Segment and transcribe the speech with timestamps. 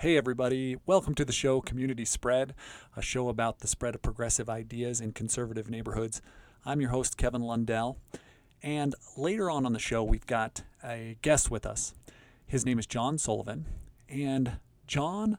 [0.00, 0.76] Hey, everybody.
[0.86, 2.54] Welcome to the show Community Spread,
[2.96, 6.22] a show about the spread of progressive ideas in conservative neighborhoods.
[6.64, 7.98] I'm your host, Kevin Lundell.
[8.62, 11.94] And later on on the show, we've got a guest with us.
[12.46, 13.66] His name is John Sullivan.
[14.08, 15.36] And John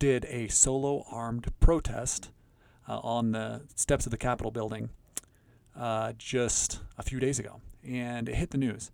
[0.00, 2.30] did a solo armed protest
[2.88, 4.90] uh, on the steps of the Capitol building
[5.78, 7.60] uh, just a few days ago.
[7.86, 8.90] And it hit the news.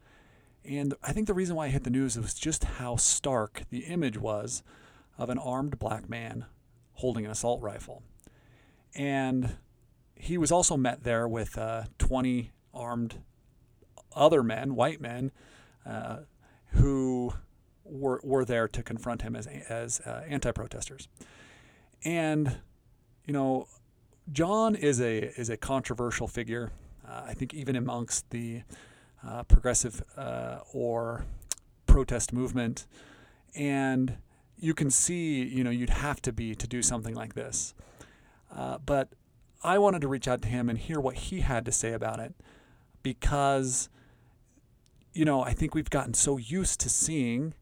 [0.63, 3.85] And I think the reason why it hit the news was just how stark the
[3.87, 4.63] image was
[5.19, 6.47] of an armed black man
[6.95, 8.03] holding an assault rifle.
[8.95, 9.57] And
[10.15, 13.21] he was also met there with uh, 20 armed
[14.15, 15.31] other men, white men,
[15.85, 16.19] uh,
[16.73, 17.33] who
[17.85, 21.09] were, were there to confront him as, as uh, anti protesters.
[22.05, 22.57] And,
[23.27, 23.69] you know,
[24.33, 26.73] John is a, is a controversial figure.
[27.07, 28.63] Uh, I think even amongst the
[29.27, 31.25] uh, progressive uh, or
[31.87, 32.87] protest movement.
[33.55, 34.19] And
[34.59, 37.75] you can see, you know, you'd have to be to do something like this.
[38.55, 39.11] Uh, but
[39.63, 42.21] I wanted to reach out to him and hear what he had to say about
[42.21, 42.35] it
[43.03, 43.89] because,
[45.13, 47.55] you know, I think we've gotten so used to seeing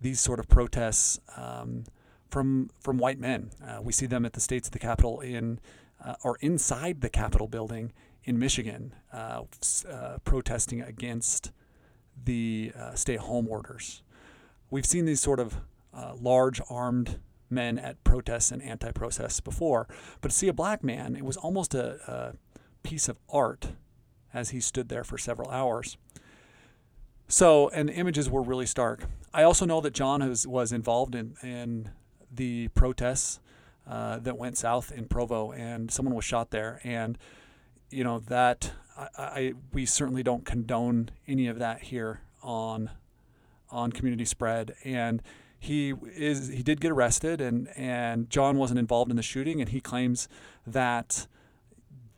[0.00, 1.84] these sort of protests um,
[2.30, 3.50] from from white men.
[3.64, 5.58] Uh, we see them at the states of the Capitol in
[6.04, 7.92] uh, or inside the Capitol building
[8.24, 9.42] in Michigan, uh,
[9.88, 11.50] uh protesting against
[12.24, 14.02] the uh, stay-at-home orders.
[14.70, 15.56] We've seen these sort of
[15.94, 17.18] uh, large armed
[17.50, 19.88] men at protests and anti protests before.
[20.20, 22.36] But to see a black man, it was almost a, a,
[22.84, 23.72] piece of art
[24.32, 25.98] as he stood there for several hours.
[27.26, 29.04] So, and the images were really stark.
[29.34, 31.90] I also know that John was, was involved in, in
[32.32, 33.40] the protests
[33.86, 36.80] uh, that went south in Provo, and someone was shot there.
[36.84, 37.18] And,
[37.90, 42.90] you know, that I, I we certainly don't condone any of that here on
[43.70, 44.74] on community spread.
[44.84, 45.22] And
[45.58, 49.70] he is he did get arrested and and John wasn't involved in the shooting and
[49.70, 50.28] he claims
[50.66, 51.26] that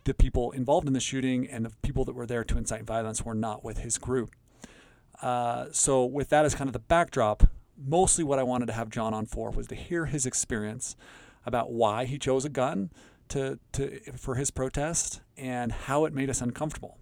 [0.05, 3.25] the people involved in the shooting and the people that were there to incite violence
[3.25, 4.35] were not with his group.
[5.23, 7.45] Uh, so with that as kind of the backdrop,
[7.77, 10.97] mostly what I wanted to have John on for was to hear his experience
[11.45, 12.91] about why he chose a gun
[13.29, 16.99] to, to for his protest and how it made us uncomfortable.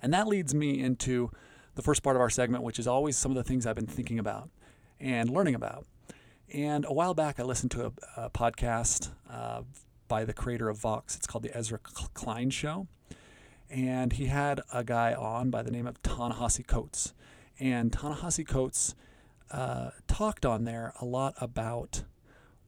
[0.00, 1.30] And that leads me into
[1.74, 3.86] the first part of our segment, which is always some of the things I've been
[3.86, 4.50] thinking about
[5.00, 5.86] and learning about.
[6.52, 9.62] And a while back, I listened to a, a podcast uh,
[10.08, 11.16] by the creator of Vox.
[11.16, 12.86] It's called The Ezra Klein Show.
[13.70, 17.12] And he had a guy on by the name of Ta-Nehisi Coates.
[17.60, 18.94] And Ta-Nehisi Coates
[19.50, 22.04] uh, talked on there a lot about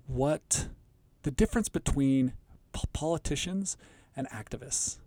[0.07, 0.69] what
[1.23, 2.35] the difference between
[2.73, 3.77] p- politicians
[4.15, 4.99] and activists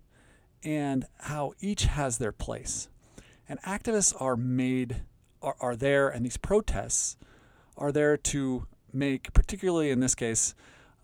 [0.64, 2.88] and how each has their place.
[3.48, 5.02] And activists are made
[5.44, 7.18] are, are there, and these protests
[7.78, 10.56] are there to make, particularly in this case,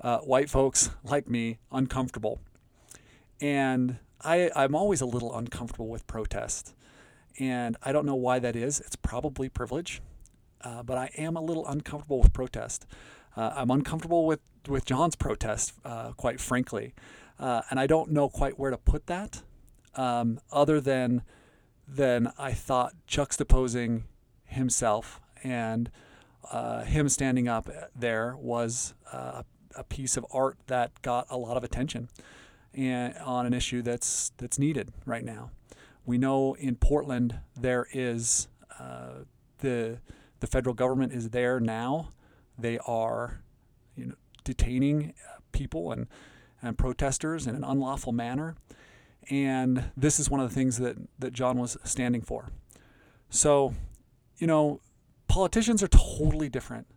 [0.01, 2.39] uh, white folks like me uncomfortable.
[3.41, 6.73] And I, I'm always a little uncomfortable with protest.
[7.39, 8.79] And I don't know why that is.
[8.79, 10.01] It's probably privilege,
[10.61, 12.85] uh, but I am a little uncomfortable with protest.
[13.35, 16.93] Uh, I'm uncomfortable with, with John's protest, uh, quite frankly.
[17.39, 19.41] Uh, and I don't know quite where to put that,
[19.95, 21.23] um, other than,
[21.87, 24.03] than I thought juxtaposing
[24.49, 25.89] himself and
[26.51, 29.43] uh, him standing up there was uh,
[29.75, 32.09] a piece of art that got a lot of attention
[32.73, 35.51] and on an issue that's that's needed right now.
[36.05, 38.47] We know in Portland there is
[38.79, 39.23] uh,
[39.59, 39.99] the
[40.39, 42.09] the federal government is there now.
[42.57, 43.41] They are
[43.95, 45.13] you know detaining
[45.51, 46.07] people and
[46.61, 48.55] and protesters in an unlawful manner.
[49.29, 52.49] And this is one of the things that, that John was standing for.
[53.29, 53.75] So
[54.39, 54.81] you know,
[55.27, 56.87] politicians are totally different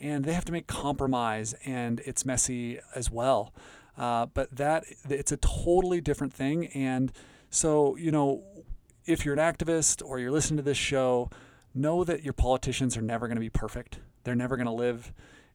[0.00, 3.52] and they have to make compromise and it's messy as well.
[3.96, 6.66] Uh, but that it's a totally different thing.
[6.68, 7.12] And
[7.50, 8.42] so, you know,
[9.06, 11.30] if you're an activist or you're listening to this show,
[11.74, 14.00] know that your politicians are never going to be perfect.
[14.24, 15.12] They're never going to live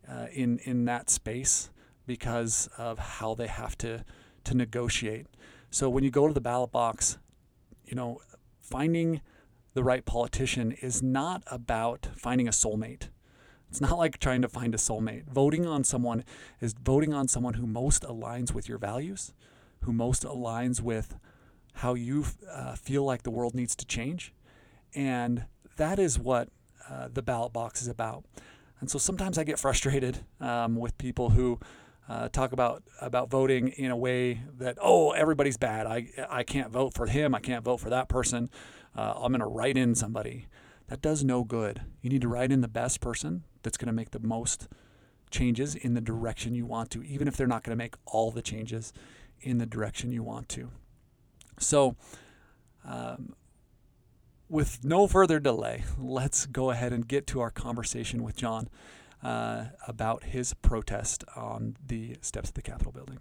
[0.10, 1.70] uh, in in that space
[2.06, 4.06] because of how they have to
[4.46, 5.28] to negotiate.
[5.72, 7.18] So when you go to the ballot box,
[7.86, 8.22] you know,
[8.62, 9.22] finding
[9.80, 13.08] the right politician is not about finding a soulmate.
[13.70, 15.24] It's not like trying to find a soulmate.
[15.32, 16.26] Voting on someone
[16.60, 19.34] is voting on someone who most aligns with your values,
[19.86, 21.16] who most aligns with
[21.76, 24.34] how you uh, feel like the world needs to change.
[24.94, 25.46] And
[25.78, 26.50] that is what
[26.90, 28.26] uh, the ballot box is about.
[28.82, 31.58] And so sometimes I get frustrated um, with people who
[32.10, 35.88] uh, talk about about voting in a way that oh everybody's bad.
[35.88, 37.34] I I can't vote for him.
[37.34, 38.50] I can't vote for that person
[38.96, 40.48] uh, I'm going to write in somebody.
[40.88, 41.82] That does no good.
[42.02, 44.68] You need to write in the best person that's going to make the most
[45.30, 48.32] changes in the direction you want to, even if they're not going to make all
[48.32, 48.92] the changes
[49.42, 50.72] in the direction you want to.
[51.60, 51.96] So,
[52.86, 53.36] um,
[54.48, 58.68] with no further delay, let's go ahead and get to our conversation with John
[59.22, 63.20] uh, about his protest on the steps of the Capitol building.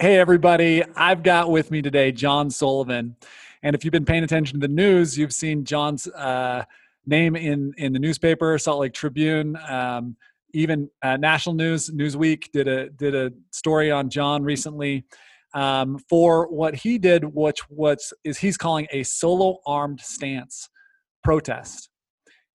[0.00, 0.82] Hey, everybody.
[0.96, 3.16] I've got with me today John Sullivan.
[3.62, 6.64] And if you've been paying attention to the news, you've seen John's uh,
[7.04, 9.58] name in, in the newspaper, Salt Lake Tribune.
[9.68, 10.16] Um,
[10.54, 15.04] even uh, National News, Newsweek did a did a story on John recently
[15.52, 20.70] um, for what he did, which was is he's calling a solo armed stance
[21.22, 21.90] protest.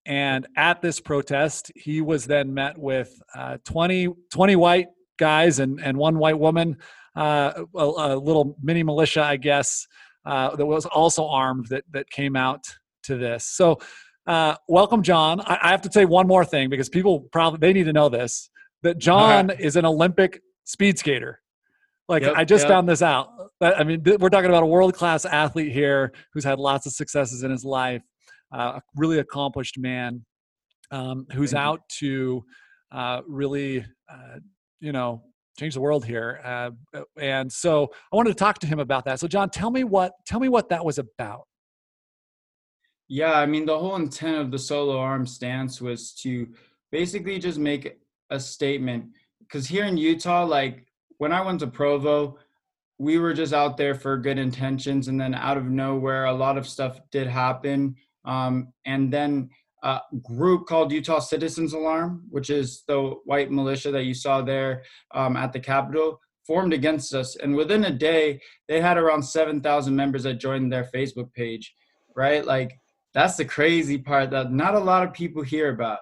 [0.07, 4.87] And at this protest, he was then met with uh, 20, 20 white
[5.17, 6.77] guys and, and one white woman,
[7.15, 9.87] a, a, little mini militia, I guess,
[10.25, 12.63] uh, that was also armed that, that came out
[13.03, 13.47] to this.
[13.47, 13.79] So,
[14.27, 15.39] uh, welcome, John.
[15.41, 18.09] I, I, have to say one more thing because people probably they need to know
[18.09, 18.49] this
[18.81, 19.59] that John right.
[19.59, 21.41] is an Olympic speed skater.
[22.07, 22.69] Like yep, I just yep.
[22.69, 23.29] found this out.
[23.61, 26.93] I mean, th- we're talking about a world class athlete here who's had lots of
[26.93, 28.03] successes in his life,
[28.53, 30.23] uh, a really accomplished man
[30.91, 32.43] um, who's Thank out you.
[32.91, 34.39] to uh, really, uh,
[34.79, 35.23] you know,
[35.57, 36.41] change the world here.
[36.43, 36.71] Uh,
[37.19, 39.19] and so I wanted to talk to him about that.
[39.19, 41.47] So, John, tell me what tell me what that was about.
[43.07, 46.47] Yeah, I mean, the whole intent of the solo arm stance was to
[46.91, 47.99] basically just make
[48.29, 49.05] a statement.
[49.39, 50.87] Because here in Utah, like
[51.17, 52.39] when I went to Provo,
[52.97, 56.57] we were just out there for good intentions, and then out of nowhere, a lot
[56.57, 57.95] of stuff did happen.
[58.23, 59.49] Um, and then
[59.85, 64.83] a group called Utah Citizens Alarm, which is the white militia that you saw there
[65.13, 67.35] um, at the Capitol, formed against us.
[67.35, 71.75] And within a day, they had around 7,000 members that joined their Facebook page,
[72.15, 72.43] right?
[72.43, 72.79] Like,
[73.13, 75.99] that's the crazy part that not a lot of people hear about,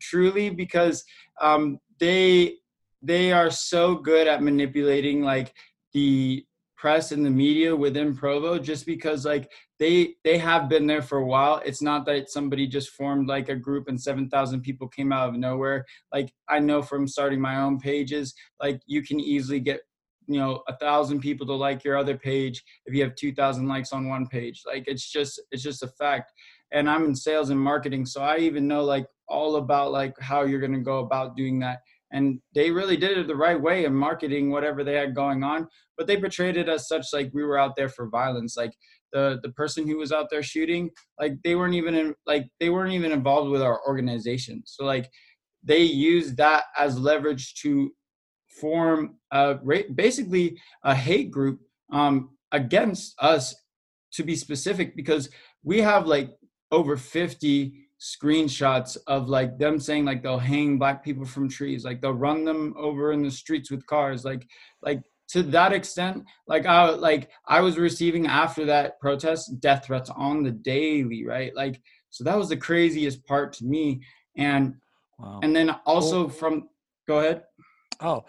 [0.00, 1.04] truly, because
[1.40, 2.56] um, they
[3.04, 5.52] they are so good at manipulating like
[5.92, 6.46] the
[6.76, 9.50] press and the media within Provo just because like
[9.82, 11.60] they they have been there for a while.
[11.64, 15.34] It's not that somebody just formed like a group and 7,000 people came out of
[15.34, 15.84] nowhere.
[16.12, 19.80] Like I know from starting my own pages, like you can easily get
[20.28, 23.92] you know a thousand people to like your other page if you have 2000 likes
[23.92, 26.32] on one page like it's just it's just a fact
[26.70, 30.44] and i'm in sales and marketing so i even know like all about like how
[30.44, 31.80] you're going to go about doing that
[32.12, 35.66] and they really did it the right way in marketing whatever they had going on
[35.96, 38.72] but they portrayed it as such like we were out there for violence like
[39.12, 42.70] the the person who was out there shooting like they weren't even in, like they
[42.70, 44.62] weren't even involved with our organization.
[44.64, 45.08] So like
[45.62, 47.92] they used that as leverage to
[48.48, 49.58] form a
[49.94, 51.60] basically a hate group
[51.92, 53.54] um, against us
[54.12, 55.30] to be specific because
[55.62, 56.30] we have like
[56.70, 62.00] over 50 screenshots of like them saying like they'll hang black people from trees like
[62.00, 64.44] they'll run them over in the streets with cars like
[64.82, 70.10] like to that extent like i like i was receiving after that protest death threats
[70.10, 71.54] on the daily right?
[71.54, 74.02] Like so that was the craziest part to me.
[74.36, 74.74] And
[75.18, 75.40] wow.
[75.42, 76.68] and then also from
[77.08, 77.42] go ahead.
[78.00, 78.24] Oh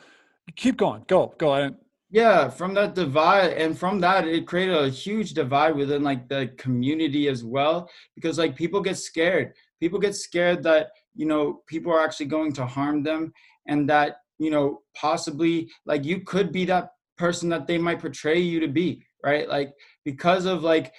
[0.56, 1.04] keep going.
[1.08, 1.76] Go go ahead.
[2.10, 6.52] Yeah from that divide and from that it created a huge divide within like the
[6.58, 9.54] community as well because like people get scared
[9.84, 13.34] people get scared that you know people are actually going to harm them
[13.68, 18.40] and that you know possibly like you could be that person that they might portray
[18.40, 19.48] you to be right?
[19.50, 19.74] Like
[20.06, 20.94] because of like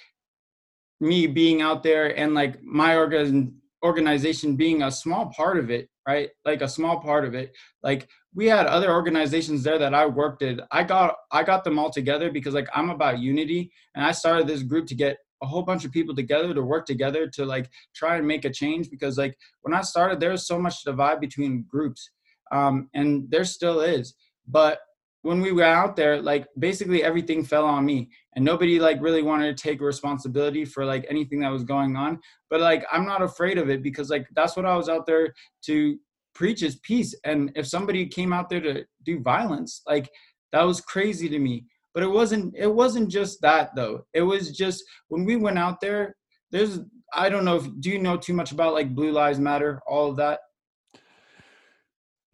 [0.99, 5.89] me being out there and like my organ organization being a small part of it
[6.07, 6.29] right?
[6.43, 7.51] Like a small part of it.
[7.81, 10.59] Like we had other organizations there that I worked at.
[10.71, 14.45] I got I got them all together because like I'm about unity and I started
[14.45, 17.69] this group to get a whole bunch of people together to work together to like
[17.95, 21.19] try and make a change because like when I started there was so much divide
[21.19, 22.09] between groups
[22.51, 24.15] um, and there still is
[24.47, 24.79] but
[25.23, 29.23] when we were out there like basically everything fell on me and nobody like really
[29.23, 32.19] wanted to take responsibility for like anything that was going on
[32.51, 35.33] but like i'm not afraid of it because like that's what i was out there
[35.63, 35.97] to
[36.35, 37.15] preach is peace.
[37.23, 40.11] And if somebody came out there to do violence, like
[40.51, 41.65] that was crazy to me.
[41.95, 44.05] But it wasn't it wasn't just that though.
[44.13, 46.15] It was just when we went out there,
[46.51, 46.79] there's
[47.13, 50.09] I don't know if do you know too much about like Blue Lives Matter, all
[50.09, 50.41] of that?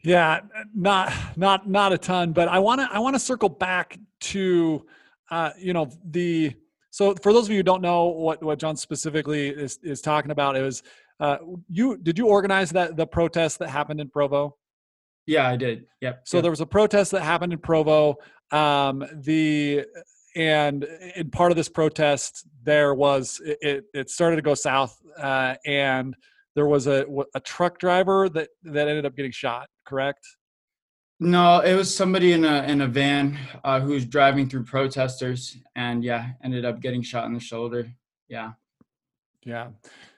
[0.04, 0.40] Yeah,
[0.76, 4.84] not not not a ton, but I want to I want to circle back to
[5.30, 6.56] uh, you know the
[6.90, 10.32] so for those of you who don't know what what John specifically is is talking
[10.32, 10.82] about, it was
[11.20, 11.38] uh,
[11.70, 14.58] you did you organize that the protest that happened in Provo?
[15.28, 15.86] Yeah, I did.
[16.02, 16.24] Yep.
[16.26, 16.42] So yep.
[16.42, 18.16] there was a protest that happened in Provo.
[18.52, 19.86] Um, the
[20.36, 25.56] and in part of this protest, there was it, it started to go south, uh,
[25.66, 26.16] and
[26.56, 29.68] there was a a truck driver that that ended up getting shot.
[29.86, 30.26] Correct?
[31.20, 35.58] No, it was somebody in a in a van uh, who was driving through protesters,
[35.76, 37.92] and yeah, ended up getting shot in the shoulder.
[38.28, 38.54] Yeah.
[39.44, 39.70] Yeah,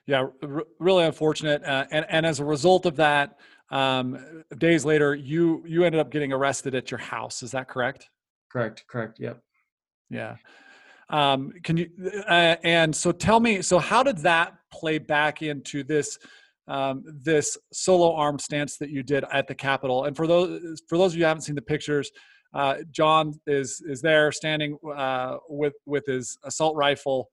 [0.05, 1.63] yeah, r- really unfortunate.
[1.63, 6.11] Uh, and and as a result of that, um, days later, you you ended up
[6.11, 7.41] getting arrested at your house.
[7.41, 8.09] Is that correct?
[8.53, 8.85] Correct.
[8.87, 9.19] Correct.
[9.19, 9.41] Yep.
[10.11, 10.35] Yeah.
[11.09, 11.89] Um, can you?
[12.29, 13.63] Uh, and so tell me.
[13.63, 16.19] So how did that play back into this?
[16.65, 20.97] Um, this solo arm stance that you did at the Capitol, and for those for
[20.97, 22.09] those of you who haven't seen the pictures,
[22.53, 27.29] uh, John is is there standing uh, with with his assault rifle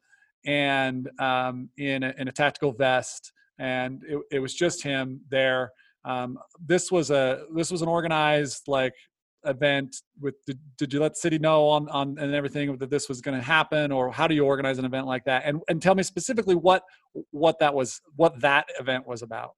[0.46, 5.70] and um, in a, in a tactical vest, and it, it was just him there.
[6.04, 8.94] Um, this was a this was an organized like
[9.44, 13.20] event with did, did you let city know on on and everything that this was
[13.20, 15.42] going to happen or how do you organize an event like that?
[15.44, 16.82] And and tell me specifically what
[17.30, 19.52] what that was what that event was about.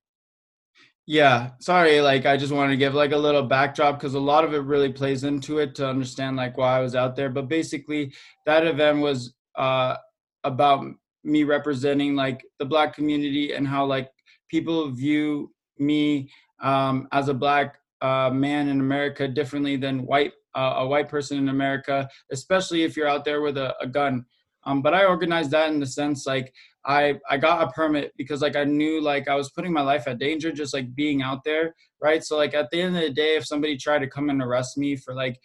[1.05, 4.45] Yeah sorry like i just wanted to give like a little backdrop because a lot
[4.45, 7.29] of it really plays into it to understand like why i was out there.
[7.29, 8.13] But basically
[8.47, 9.97] that event was uh
[10.45, 10.85] about
[11.25, 14.11] me representing like the black community and how like
[14.49, 16.31] people view me
[16.63, 21.39] um, as a black uh, man in America differently than white uh, a white person
[21.39, 24.25] in America, especially if you're out there with a, a gun.
[24.65, 26.53] Um, but I organized that in the sense like
[26.85, 30.07] I I got a permit because like I knew like I was putting my life
[30.07, 32.23] at danger just like being out there, right?
[32.23, 34.77] So like at the end of the day, if somebody tried to come and arrest
[34.77, 35.39] me for like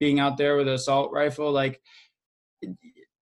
[0.00, 1.80] being out there with an assault rifle, like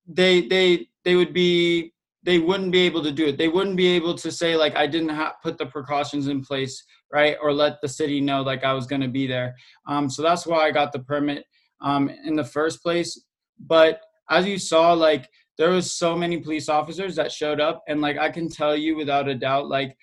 [0.06, 3.38] they they they would be they wouldn't be able to do it.
[3.38, 6.82] They wouldn't be able to say like I didn't ha- put the precautions in place,
[7.12, 9.54] right, or let the city know like I was going to be there.
[9.86, 11.44] Um, so that's why I got the permit
[11.80, 13.24] um, in the first place.
[13.58, 14.00] But
[14.30, 18.18] as you saw, like there was so many police officers that showed up, and like
[18.18, 19.96] I can tell you without a doubt, like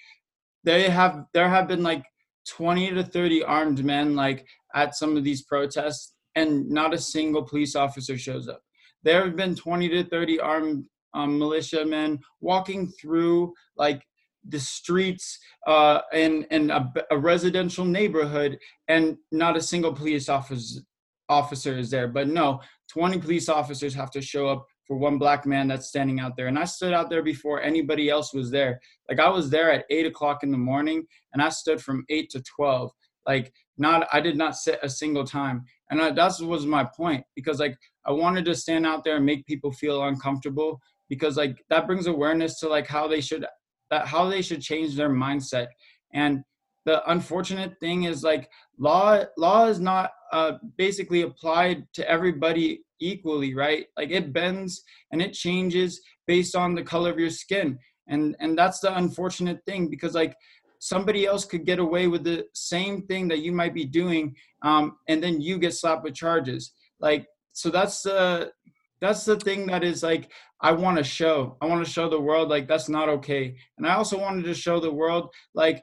[0.63, 2.03] they have there have been like
[2.49, 7.43] 20 to 30 armed men like at some of these protests, and not a single
[7.43, 8.61] police officer shows up
[9.03, 14.03] there have been 20 to 30 armed um, militiamen walking through like
[14.49, 20.81] the streets uh, in, in a, a, residential neighborhood and not a single police officer,
[21.29, 22.07] officer is there.
[22.07, 22.61] But no,
[22.91, 26.47] 20 police officers have to show up for one black man that's standing out there.
[26.47, 28.79] And I stood out there before anybody else was there.
[29.09, 32.29] Like I was there at eight o'clock in the morning and I stood from eight
[32.31, 32.91] to 12.
[33.27, 35.65] Like not, I did not sit a single time.
[35.89, 39.45] And that was my point because like I wanted to stand out there and make
[39.45, 43.45] people feel uncomfortable because like that brings awareness to like how they should
[43.89, 45.67] that how they should change their mindset.
[46.13, 46.44] And
[46.86, 53.53] the unfortunate thing is like law law is not uh, basically applied to everybody equally
[53.53, 53.86] right?
[53.98, 57.77] Like it bends and it changes based on the color of your skin.
[58.08, 60.36] And and that's the unfortunate thing because like
[60.79, 64.98] somebody else could get away with the same thing that you might be doing um,
[65.08, 66.72] and then you get slapped with charges.
[67.00, 68.51] Like so that's the
[68.99, 71.55] that's the thing that is like i want to show.
[71.61, 73.55] I want to show the world like that's not okay.
[73.77, 75.81] And i also wanted to show the world like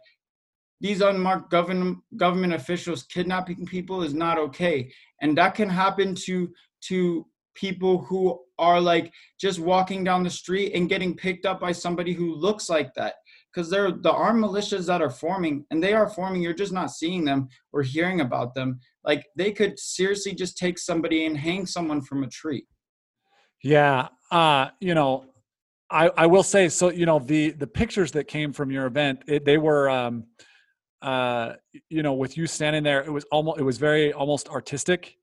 [0.80, 4.92] these unmarked government government officials kidnapping people is not okay.
[5.22, 6.52] And that can happen to
[6.88, 11.72] to people who are like just walking down the street and getting picked up by
[11.72, 13.14] somebody who looks like that.
[13.52, 16.90] Because they're the armed militias that are forming and they are forming you're just not
[16.90, 18.80] seeing them or hearing about them.
[19.04, 22.66] Like they could seriously just take somebody and hang someone from a tree
[23.64, 25.24] yeah uh you know
[25.90, 29.22] i i will say so you know the the pictures that came from your event
[29.26, 30.24] it, they were um
[31.02, 31.54] uh
[31.88, 35.16] you know with you standing there it was almost it was very almost artistic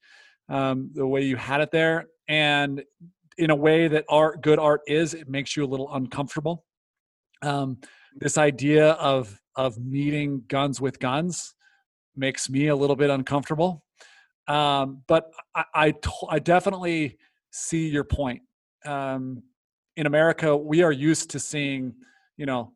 [0.50, 2.83] um the way you had it there and
[3.38, 6.65] in a way that art good art is it makes you a little uncomfortable
[7.43, 7.77] um
[8.15, 11.53] this idea of of meeting guns with guns
[12.15, 13.83] makes me a little bit uncomfortable.
[14.48, 15.93] Um, but I, I,
[16.29, 17.17] I, definitely
[17.51, 18.41] see your point.
[18.86, 19.43] Um,
[19.98, 21.93] in America, we are used to seeing,
[22.38, 22.74] you know,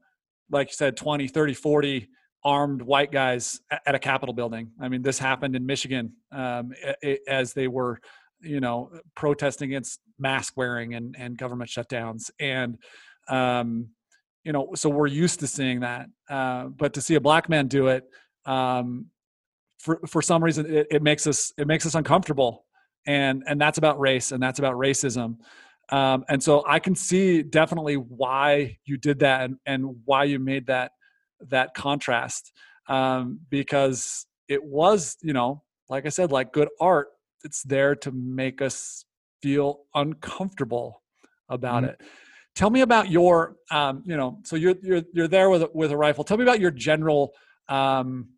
[0.51, 2.09] like you said, 20, 30, 40
[2.43, 4.69] armed white guys at a Capitol building.
[4.79, 6.73] I mean, this happened in Michigan um,
[7.27, 7.99] as they were,
[8.41, 12.29] you know, protesting against mask wearing and, and government shutdowns.
[12.39, 12.77] And,
[13.29, 13.89] um,
[14.43, 16.07] you know, so we're used to seeing that.
[16.29, 18.03] Uh, but to see a black man do it,
[18.45, 19.07] um,
[19.79, 22.64] for for some reason, it, it, makes us it makes us uncomfortable,
[23.05, 25.37] and and that's about race and that's about racism.
[25.89, 30.39] Um, and so I can see definitely why you did that and, and why you
[30.39, 30.91] made that
[31.49, 32.51] that contrast
[32.87, 37.09] um, because it was you know like I said like good art
[37.43, 39.05] it's there to make us
[39.41, 41.03] feel uncomfortable
[41.49, 41.91] about mm-hmm.
[41.91, 42.01] it
[42.55, 45.91] tell me about your um, you know so you're you're you're there with a, with
[45.91, 47.33] a rifle tell me about your general
[47.69, 48.29] um,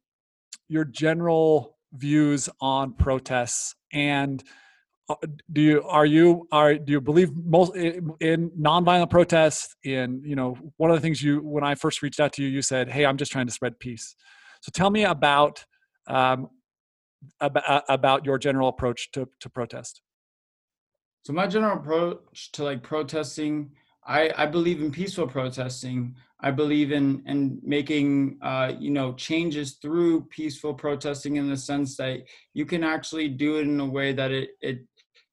[0.68, 4.44] your general views on protests and
[5.10, 5.15] uh,
[5.53, 10.36] do you are you are do you believe most in, in nonviolent protests in you
[10.36, 12.89] know one of the things you when i first reached out to you you said
[12.89, 14.15] hey i'm just trying to spread peace
[14.62, 15.63] so tell me about
[16.08, 16.50] um,
[17.41, 20.01] about, about your general approach to, to protest
[21.24, 23.72] so my general approach to like protesting
[24.08, 26.15] I, I believe in peaceful protesting.
[26.39, 31.98] I believe in in making uh, you know changes through peaceful protesting in the sense
[31.98, 32.20] that
[32.53, 34.79] you can actually do it in a way that it it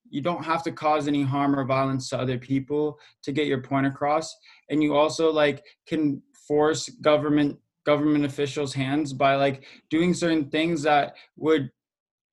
[0.08, 3.60] you don't have to cause any harm or violence to other people to get your
[3.60, 4.34] point across.
[4.70, 10.82] And you also like can force government government officials hands by like doing certain things
[10.82, 11.70] that would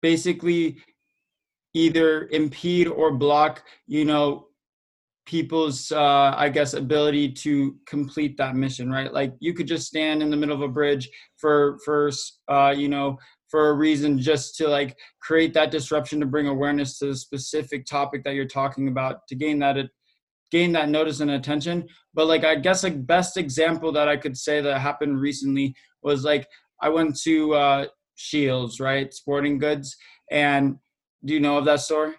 [0.02, 0.78] basically
[1.74, 4.48] either impede or block you know
[5.26, 9.14] people's uh, i guess ability to complete that mission right?
[9.14, 12.12] Like you could just stand in the middle of a bridge for for
[12.48, 13.18] uh, you know
[13.50, 17.86] for a reason just to like create that disruption to bring awareness to the specific
[17.86, 19.78] topic that you're talking about to gain that
[20.50, 21.88] gain that notice and attention.
[22.14, 26.24] But like i guess like best example that i could say that happened recently was
[26.24, 26.48] like
[26.82, 27.86] i went to uh
[28.16, 29.14] shields right?
[29.14, 29.96] Sporting goods.
[30.30, 30.78] And
[31.26, 32.16] do you know of that store?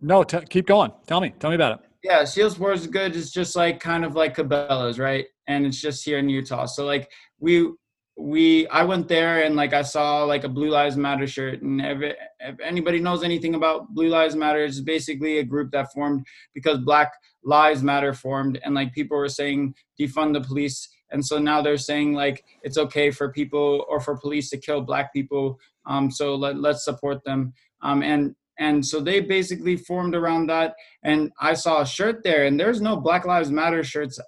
[0.00, 0.92] No t- keep going.
[1.06, 4.14] Tell me tell me about it yeah shields sports goods is just like kind of
[4.14, 5.26] like cabela's right?
[5.46, 6.66] And it's just here in utah.
[6.66, 7.70] So like we
[8.16, 11.62] we I went there and like I saw like a Blue Lives Matter shirt.
[11.62, 15.92] And if, if anybody knows anything about Blue Lives Matter it's basically a group that
[15.92, 17.12] formed because Black
[17.44, 20.88] Lives Matter formed and like people were saying defund the police.
[21.10, 24.80] And so now they're saying like it's okay for people or for police to kill
[24.80, 25.58] black people.
[25.86, 27.52] Um so let, let's support them.
[27.82, 30.74] Um and and so they basically formed around that
[31.04, 34.18] and i saw a shirt there and there's no black lives matter shirts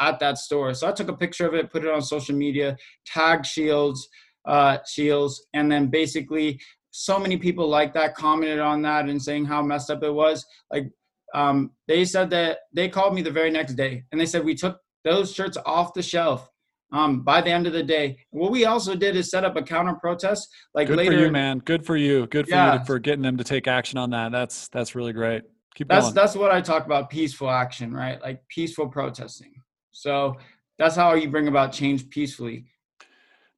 [0.00, 0.74] at that store.
[0.74, 4.08] So I took a picture of it, put it on social media, tagged Shields,
[4.46, 9.44] uh, Shields, and then basically so many people like that commented on that and saying
[9.44, 10.44] how messed up it was.
[10.70, 10.90] Like
[11.34, 14.54] um, they said that they called me the very next day and they said we
[14.54, 16.48] took those shirts off the shelf
[16.92, 18.18] um, by the end of the day.
[18.30, 20.48] What we also did is set up a counter protest.
[20.74, 21.58] Like good later, for you, man.
[21.58, 22.26] Good for you.
[22.26, 22.78] Good for yeah.
[22.78, 24.32] you for getting them to take action on that.
[24.32, 25.42] That's that's really great.
[25.74, 26.14] Keep that's going.
[26.14, 28.20] that's what I talk about peaceful action, right?
[28.22, 29.54] Like peaceful protesting.
[29.90, 30.36] So
[30.78, 32.66] that's how you bring about change peacefully.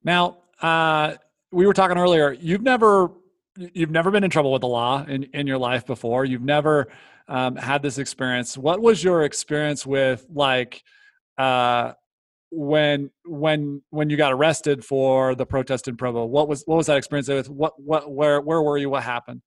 [0.03, 1.15] Now, uh,
[1.51, 2.33] we were talking earlier.
[2.33, 3.11] You've never
[3.73, 6.23] you've never been in trouble with the law in, in your life before.
[6.23, 6.87] You've never
[7.27, 8.57] um, had this experience.
[8.57, 10.83] What was your experience with like
[11.37, 11.93] uh,
[12.51, 16.25] when when when you got arrested for the protest in Provo?
[16.25, 17.49] What was what was that experience with?
[17.49, 18.89] What what where where were you?
[18.89, 19.41] What happened?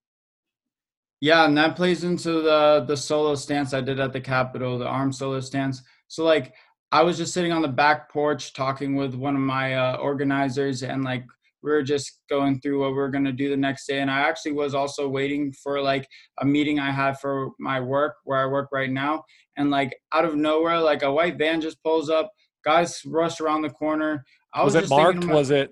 [1.20, 4.86] Yeah, and that plays into the the solo stance I did at the Capitol, the
[4.86, 5.82] armed solo stance.
[6.08, 6.54] So like
[6.90, 10.82] I was just sitting on the back porch talking with one of my uh, organizers,
[10.82, 11.24] and like
[11.62, 14.00] we were just going through what we are gonna do the next day.
[14.00, 16.08] And I actually was also waiting for like
[16.40, 19.24] a meeting I had for my work where I work right now.
[19.56, 22.32] And like out of nowhere, like a white van just pulls up.
[22.64, 24.24] Guys rush around the corner.
[24.54, 25.24] I was, was it marked?
[25.24, 25.70] was it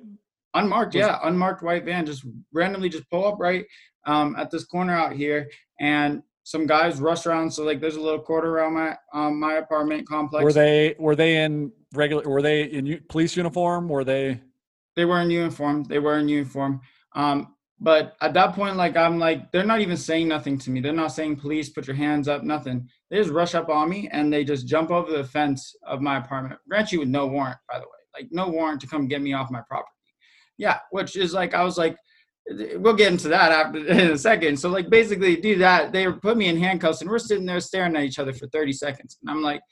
[0.54, 0.94] unmarked?
[0.94, 3.64] Was yeah, unmarked white van just randomly just pull up right
[4.06, 5.48] um, at this corner out here,
[5.78, 7.50] and some guys rush around.
[7.52, 10.42] So like, there's a little court around my um, my apartment complex.
[10.42, 12.28] Were they were they in regular?
[12.28, 13.88] Were they in u- police uniform?
[13.88, 14.40] Were they?
[14.96, 15.84] They were in uniform.
[15.84, 16.80] They were in uniform.
[17.14, 20.80] Um, but at that point, like I'm like, they're not even saying nothing to me.
[20.80, 22.86] They're not saying police, put your hands up, nothing.
[23.10, 26.18] They just rush up on me and they just jump over the fence of my
[26.18, 26.60] apartment.
[26.68, 29.32] Grant you with no warrant, by the way, like no warrant to come get me
[29.32, 29.90] off my property.
[30.58, 31.96] Yeah, which is like I was like,
[32.46, 34.58] we'll get into that after in a second.
[34.58, 35.90] So like basically do that.
[35.90, 38.74] They put me in handcuffs and we're sitting there staring at each other for 30
[38.74, 39.16] seconds.
[39.22, 39.62] And I'm like,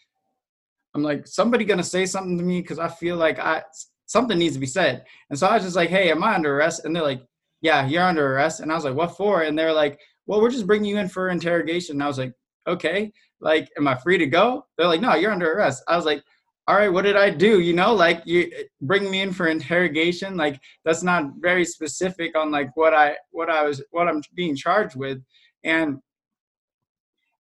[0.94, 3.64] I'm like, somebody gonna say something to me because I feel like I
[4.06, 5.04] something needs to be said.
[5.28, 6.86] And so I was just like, hey, am I under arrest?
[6.86, 7.20] And they're like,
[7.60, 8.60] yeah, you're under arrest.
[8.60, 9.42] And I was like, what for?
[9.42, 11.96] And they're like, well, we're just bringing you in for interrogation.
[11.96, 12.32] And I was like,
[12.66, 14.66] okay, like, am I free to go?
[14.76, 15.82] They're like, no, you're under arrest.
[15.88, 16.22] I was like,
[16.68, 17.60] all right, what did I do?
[17.60, 20.36] You know, like you eh, bring me in for interrogation.
[20.36, 24.54] Like that's not very specific on like what I what I was what I'm being
[24.54, 25.18] charged with.
[25.64, 25.98] And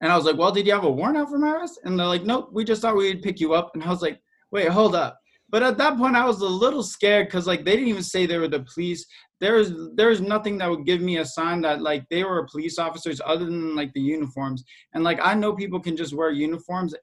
[0.01, 1.79] and I was like, well, did you have a warrant out for my arrest?
[1.85, 3.71] And they're like, nope, we just thought we'd pick you up.
[3.73, 4.19] And I was like,
[4.51, 5.17] wait, hold up.
[5.47, 8.25] But at that point, I was a little scared because like they didn't even say
[8.25, 9.05] they were the police.
[9.43, 13.19] There's there's nothing that would give me a sign that like they were police officers
[13.25, 14.63] other than like the uniforms.
[14.93, 16.93] And like I know people can just wear uniforms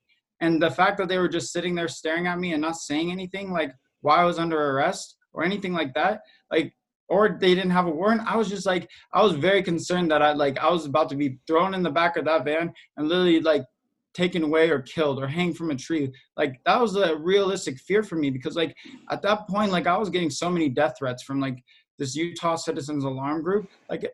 [0.41, 3.13] and the fact that they were just sitting there staring at me and not saying
[3.13, 6.73] anything, like why I was under arrest or anything like that, like,
[7.09, 10.23] or they didn't have a warrant, I was just like, I was very concerned that
[10.23, 13.09] I like I was about to be thrown in the back of that van and
[13.09, 13.65] literally like
[14.15, 18.03] taken away or killed or hang from a tree like that was a realistic fear
[18.03, 18.77] for me because like
[19.11, 21.63] at that point like i was getting so many death threats from like
[22.01, 24.05] this utah citizens alarm group like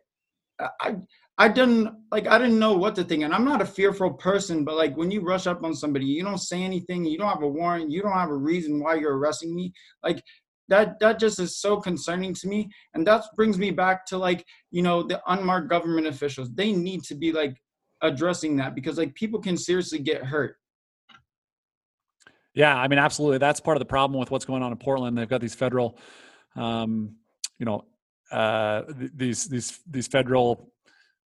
[0.81, 0.95] i
[1.39, 4.63] i didn't like i didn't know what to think and i'm not a fearful person
[4.63, 7.41] but like when you rush up on somebody you don't say anything you don't have
[7.41, 9.73] a warrant you don't have a reason why you're arresting me
[10.03, 10.21] like
[10.69, 14.45] that that just is so concerning to me and that brings me back to like
[14.69, 17.55] you know the unmarked government officials they need to be like
[18.01, 20.57] addressing that because like people can seriously get hurt.
[22.53, 23.37] Yeah, I mean, absolutely.
[23.37, 25.17] That's part of the problem with what's going on in Portland.
[25.17, 25.97] They've got these federal,
[26.55, 27.17] um,
[27.59, 27.85] you know,
[28.31, 28.83] uh,
[29.15, 30.71] these these these federal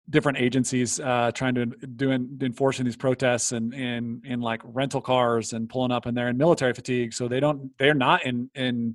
[0.09, 5.01] different agencies uh, trying to do in, enforcing these protests and in in like rental
[5.01, 8.51] cars and pulling up and they're in military fatigue, so they don't they're not in
[8.55, 8.95] in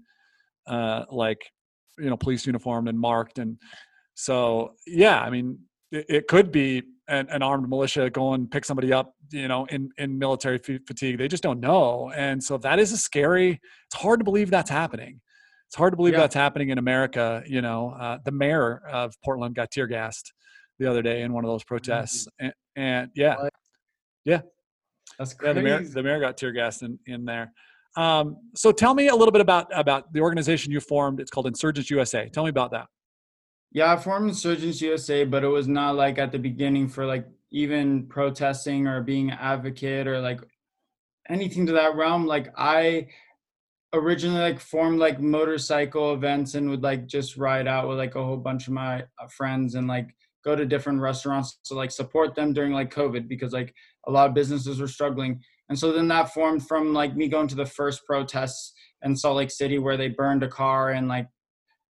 [0.67, 1.51] uh, like
[1.97, 3.57] you know police uniform and marked and
[4.15, 5.59] so yeah, I mean,
[5.91, 9.65] it, it could be an, an, armed militia go and pick somebody up, you know,
[9.65, 11.17] in, in military fatigue.
[11.17, 12.11] They just don't know.
[12.15, 15.21] And so that is a scary, it's hard to believe that's happening.
[15.67, 16.21] It's hard to believe yeah.
[16.21, 17.43] that's happening in America.
[17.45, 20.33] You know, uh, the mayor of Portland got tear gassed
[20.79, 22.27] the other day in one of those protests.
[22.41, 22.45] Mm-hmm.
[22.45, 23.53] And, and, yeah, what?
[24.25, 24.41] yeah.
[25.17, 25.49] That's crazy.
[25.49, 27.51] Yeah, the mayor, the mayor got tear gassed in, in there.
[27.97, 31.19] Um, so tell me a little bit about, about the organization you formed.
[31.19, 32.29] It's called Insurgents USA.
[32.29, 32.87] Tell me about that.
[33.71, 37.25] Yeah, I formed Insurgents USA, but it was not like at the beginning for like
[37.51, 40.41] even protesting or being an advocate or like
[41.29, 42.25] anything to that realm.
[42.25, 43.07] Like I
[43.95, 48.23] originally like formed like motorcycle events and would like just ride out with like a
[48.23, 52.35] whole bunch of my uh, friends and like go to different restaurants to like support
[52.35, 53.73] them during like COVID because like
[54.07, 55.41] a lot of businesses were struggling.
[55.69, 59.37] And so then that formed from like me going to the first protests in Salt
[59.37, 61.27] Lake City where they burned a car and like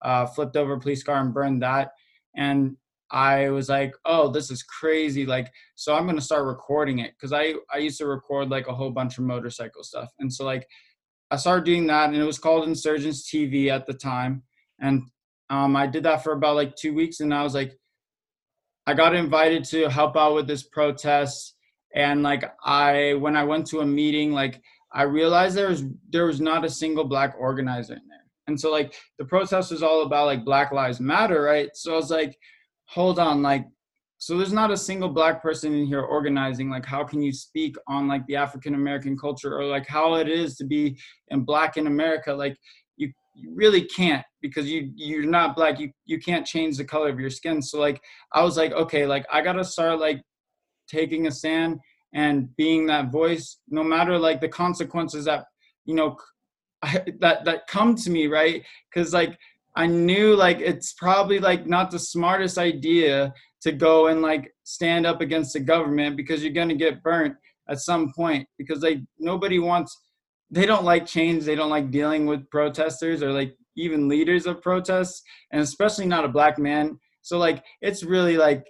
[0.01, 1.91] uh, flipped over a police car and burned that.
[2.35, 2.77] And
[3.11, 5.25] I was like, oh, this is crazy.
[5.25, 8.73] Like, so I'm gonna start recording it because I I used to record like a
[8.73, 10.67] whole bunch of motorcycle stuff, and so like
[11.31, 14.43] I started doing that, and it was called Insurgents TV at the time,
[14.79, 15.03] and
[15.49, 17.73] um, I did that for about like two weeks, and I was like,
[18.87, 21.55] I got invited to help out with this protest,
[21.93, 24.61] and like I when I went to a meeting, like
[24.93, 28.15] I realized there was there was not a single black organizer in there.
[28.47, 31.69] And so like the protest was all about like Black Lives Matter, right?
[31.73, 32.37] So I was like,
[32.85, 33.65] hold on, like,
[34.25, 36.67] so there's not a single black person in here organizing.
[36.67, 40.27] Like, how can you speak on like the African American culture or like how it
[40.27, 42.33] is to be in black in America?
[42.33, 42.57] Like,
[42.97, 45.79] you, you really can't because you you're not black.
[45.79, 47.61] You you can't change the color of your skin.
[47.61, 48.01] So like
[48.33, 50.23] I was like, okay, like I gotta start like
[50.87, 51.77] taking a stand
[52.15, 55.45] and being that voice, no matter like the consequences that
[55.85, 56.17] you know
[57.19, 59.37] that that come to me right because like
[59.75, 63.33] i knew like it's probably like not the smartest idea
[63.65, 67.35] to go and like stand up against the government because you're going to get burnt
[67.67, 69.97] at some point because like nobody wants
[70.51, 74.61] they don't like change they don't like dealing with protesters or like even leaders of
[74.61, 76.99] protests and especially not a black man.
[77.23, 78.67] So like it's really like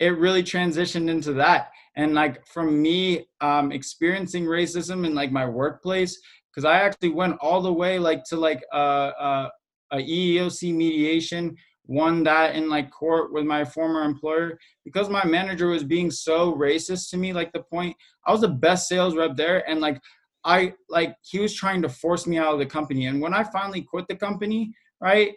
[0.00, 1.70] it really transitioned into that.
[1.94, 6.18] And like from me um experiencing racism in like my workplace
[6.50, 9.48] because I actually went all the way like to like uh, uh,
[9.92, 15.68] a EEOC mediation, won that in like court with my former employer because my manager
[15.68, 17.32] was being so racist to me.
[17.32, 20.00] Like the point, I was the best sales rep there, and like
[20.44, 23.06] I like he was trying to force me out of the company.
[23.06, 25.32] And when I finally quit the company, right,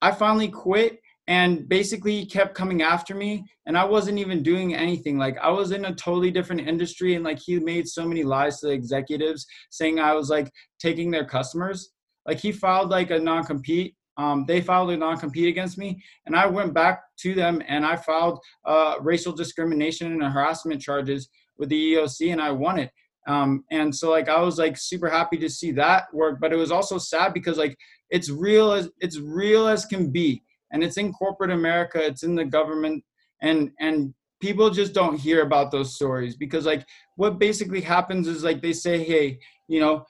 [0.00, 4.74] I finally quit and basically he kept coming after me and i wasn't even doing
[4.74, 8.22] anything like i was in a totally different industry and like he made so many
[8.22, 11.90] lies to the executives saying i was like taking their customers
[12.26, 16.46] like he filed like a non-compete um, they filed a non-compete against me and i
[16.46, 21.94] went back to them and i filed uh, racial discrimination and harassment charges with the
[21.94, 22.90] eoc and i won it.
[23.26, 26.56] Um, and so like i was like super happy to see that work but it
[26.56, 27.76] was also sad because like
[28.10, 30.42] it's real as it's real as can be
[30.74, 33.02] and it's in corporate America, it's in the government,
[33.40, 36.84] and and people just don't hear about those stories because like
[37.16, 40.04] what basically happens is like they say, hey, you know,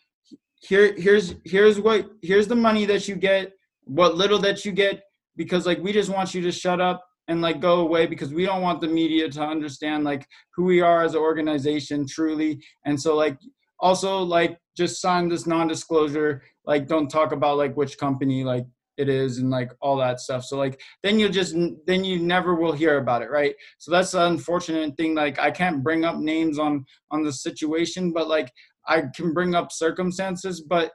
[0.62, 3.52] here here's here's what here's the money that you get,
[3.84, 5.04] what little that you get,
[5.36, 8.44] because like we just want you to shut up and like go away because we
[8.44, 12.60] don't want the media to understand like who we are as an organization truly.
[12.84, 13.38] And so like
[13.80, 18.66] also like just sign this non-disclosure like don't talk about like which company like
[18.96, 20.44] it is and like all that stuff.
[20.44, 23.54] So like then you'll just then you never will hear about it right?
[23.78, 28.12] So that's the unfortunate thing like i can't bring up names on on the situation
[28.12, 28.52] but like
[28.86, 30.92] i can bring up circumstances but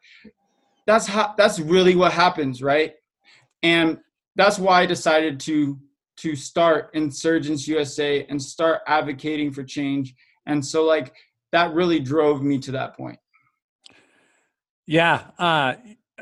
[0.89, 2.93] that's how that's really what happens right
[3.63, 3.97] and
[4.35, 5.79] that's why i decided to
[6.17, 11.13] to start insurgents usa and start advocating for change and so like
[11.51, 13.19] that really drove me to that point.
[14.85, 15.75] Yeah, uh,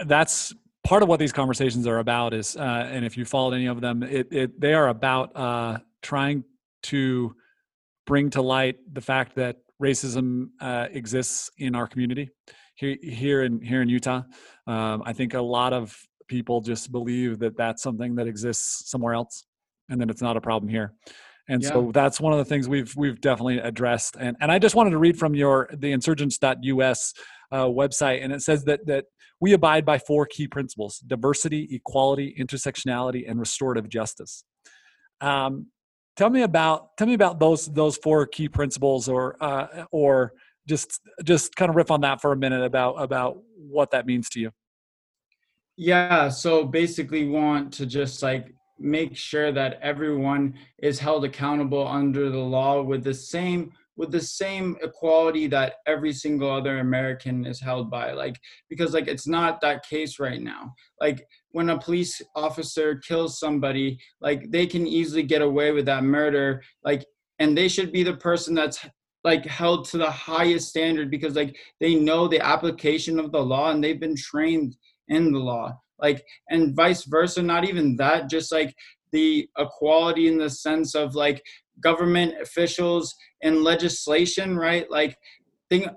[0.05, 0.53] that's
[0.83, 2.33] part of what these conversations are about.
[2.33, 5.79] Is uh, and if you followed any of them, it, it they are about uh,
[6.01, 6.43] trying
[6.83, 7.35] to
[8.05, 12.29] bring to light the fact that racism uh, exists in our community
[12.77, 14.21] here here in here in Utah.
[14.65, 19.13] Um, I think a lot of people just believe that that's something that exists somewhere
[19.13, 19.45] else,
[19.89, 20.93] and that it's not a problem here.
[21.49, 21.69] And yeah.
[21.69, 24.15] so that's one of the things we've we've definitely addressed.
[24.19, 27.13] And and I just wanted to read from your the insurgents.us
[27.51, 29.05] uh, website, and it says that that
[29.39, 34.43] we abide by four key principles: diversity, equality, intersectionality, and restorative justice.
[35.21, 35.67] Um,
[36.15, 40.33] tell me about tell me about those those four key principles, or uh, or
[40.67, 44.29] just just kind of riff on that for a minute about about what that means
[44.29, 44.51] to you.
[45.77, 52.29] Yeah, so basically, want to just like make sure that everyone is held accountable under
[52.29, 57.59] the law with the same with the same equality that every single other American is
[57.59, 58.11] held by.
[58.11, 60.73] Like, because like it's not that case right now.
[61.01, 66.03] Like when a police officer kills somebody, like they can easily get away with that
[66.03, 66.61] murder.
[66.83, 67.05] Like,
[67.39, 68.85] and they should be the person that's
[69.27, 73.71] like held to the highest standard because like they know the application of the law
[73.71, 74.77] and they've been trained
[75.09, 75.77] in the law.
[75.99, 78.73] Like, and vice versa, not even that, just like
[79.11, 81.43] the equality in the sense of like
[81.81, 83.13] government officials
[83.43, 84.89] and legislation, right?
[84.89, 85.17] Like,
[85.69, 85.89] think,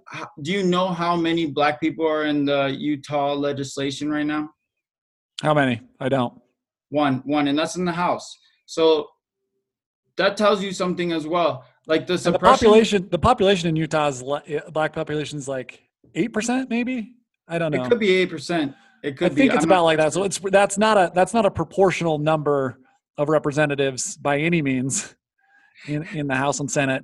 [0.43, 4.51] do you know how many black people are in the Utah legislation right now?
[5.41, 5.81] How many?
[6.01, 6.35] I don't.
[6.89, 8.27] One, one, and that's in the House.
[8.67, 9.07] So
[10.17, 11.65] that tells you something as well.
[11.87, 14.23] Like the the population, the population in Utah is
[14.71, 15.83] black population is like
[16.15, 17.15] eight percent, maybe.
[17.49, 17.83] I don't know.
[17.83, 18.75] It could be eight percent.
[19.03, 19.35] It could.
[19.35, 20.13] Be I think it's I'm about not, like that.
[20.13, 22.79] So it's that's not a that's not a proportional number
[23.17, 25.15] of representatives by any means
[25.87, 27.03] in, in the House and Senate,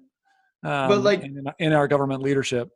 [0.62, 2.68] um, but like in, in our government leadership.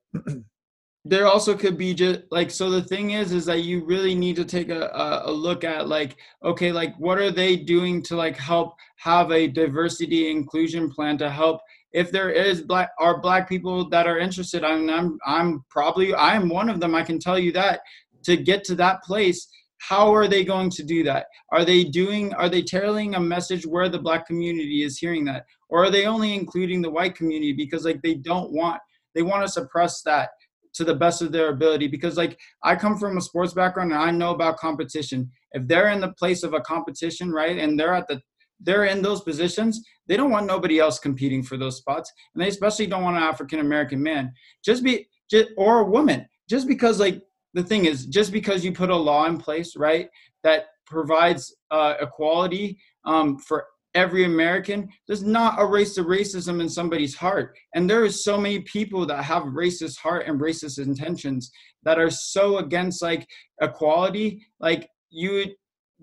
[1.04, 4.36] there also could be just like so the thing is is that you really need
[4.36, 4.90] to take a,
[5.24, 9.46] a, look at like okay like what are they doing to like help have a
[9.46, 14.64] diversity inclusion plan to help if there is black are black people that are interested
[14.64, 17.80] I mean, i'm i'm probably i am one of them i can tell you that.
[18.24, 19.48] To get to that place
[19.80, 21.26] how are they going to do that?
[21.52, 25.46] Are they doing are they telling a message where the black community is hearing that?
[25.68, 28.80] Or are they only including the white community because like they don't want
[29.14, 30.30] they want to suppress that
[30.74, 31.88] to the best of their ability?
[31.88, 35.30] Because like i come from a sports background and i know about competition.
[35.52, 38.20] If they're in the place of a competition right and they're at the
[38.60, 42.48] they're in those positions they don't want nobody else competing for those spots and they
[42.48, 44.32] especially don't want an african american man
[44.64, 47.20] just be just, or a woman just because like
[47.54, 50.08] the thing is just because you put a law in place right
[50.42, 57.14] that provides uh, equality um, for every American does not erase the racism in somebody's
[57.14, 57.56] heart.
[57.74, 61.50] And there is so many people that have racist heart and racist intentions
[61.82, 63.26] that are so against like
[63.60, 65.46] equality, like you,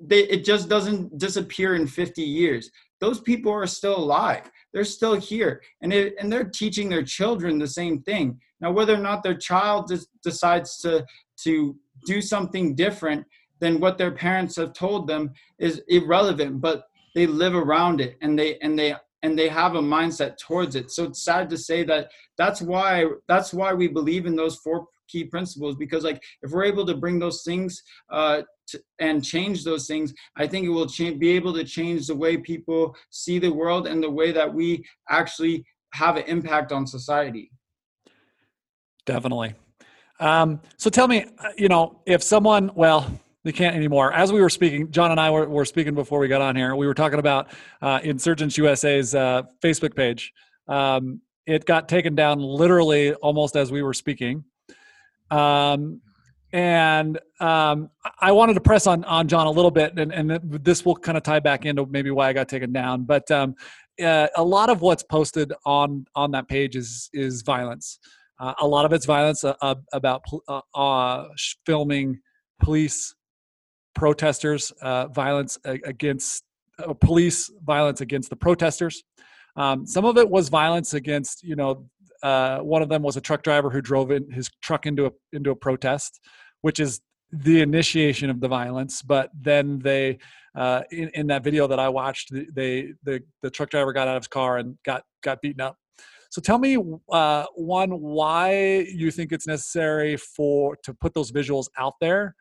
[0.06, 2.70] they, it just doesn't disappear in 50 years.
[3.00, 4.50] Those people are still alive.
[4.74, 8.40] They're still here, and it, and they're teaching their children the same thing.
[8.60, 9.92] Now, whether or not their child
[10.24, 11.06] decides to
[11.44, 13.26] to do something different
[13.60, 16.62] than what their parents have told them is irrelevant.
[16.62, 16.86] But
[17.18, 20.92] they live around it and they and they and they have a mindset towards it
[20.92, 24.86] so it's sad to say that that's why that's why we believe in those four
[25.08, 29.64] key principles because like if we're able to bring those things uh, to, and change
[29.64, 33.52] those things i think it will be able to change the way people see the
[33.52, 37.52] world and the way that we actually have an impact on society
[39.06, 39.54] definitely
[40.20, 43.10] um, so tell me uh, you know if someone well
[43.48, 44.12] they can't anymore.
[44.12, 46.76] As we were speaking, John and I were, were speaking before we got on here.
[46.76, 47.48] We were talking about
[47.82, 50.34] uh, Insurgents USA's uh, Facebook page.
[50.68, 54.44] Um, it got taken down literally almost as we were speaking.
[55.32, 56.02] Um,
[56.54, 60.86] and um, I wanted to press on on John a little bit, and, and this
[60.86, 63.04] will kind of tie back into maybe why I got taken down.
[63.04, 63.56] But um,
[64.02, 68.00] uh, a lot of what's posted on on that page is is violence.
[68.40, 71.28] Uh, a lot of it's violence uh, about uh, uh,
[71.66, 72.20] filming
[72.62, 73.16] police
[73.96, 76.44] protesters, uh, violence against
[77.02, 79.04] police violence against the protesters.
[79.56, 81.90] Um, some of it was violence against, you know,
[82.24, 85.12] uh, one of them was a truck driver who drove in his truck into a
[85.34, 86.20] into a protest,
[86.62, 87.02] which is
[87.32, 89.02] the initiation of the violence.
[89.02, 90.20] But then they,
[90.56, 94.18] uh, in, in that video that I watched, they the the truck driver got out
[94.18, 95.78] of his car and got got beaten up.
[96.30, 96.78] So tell me,
[97.10, 102.36] uh, one, why you think it's necessary for to put those visuals out there,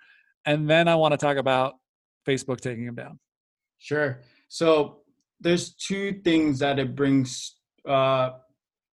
[0.44, 1.74] and then I want to talk about
[2.26, 3.18] Facebook taking them down.
[3.78, 4.22] Sure.
[4.48, 5.02] So
[5.40, 7.56] there's two things that it brings
[7.88, 8.30] uh,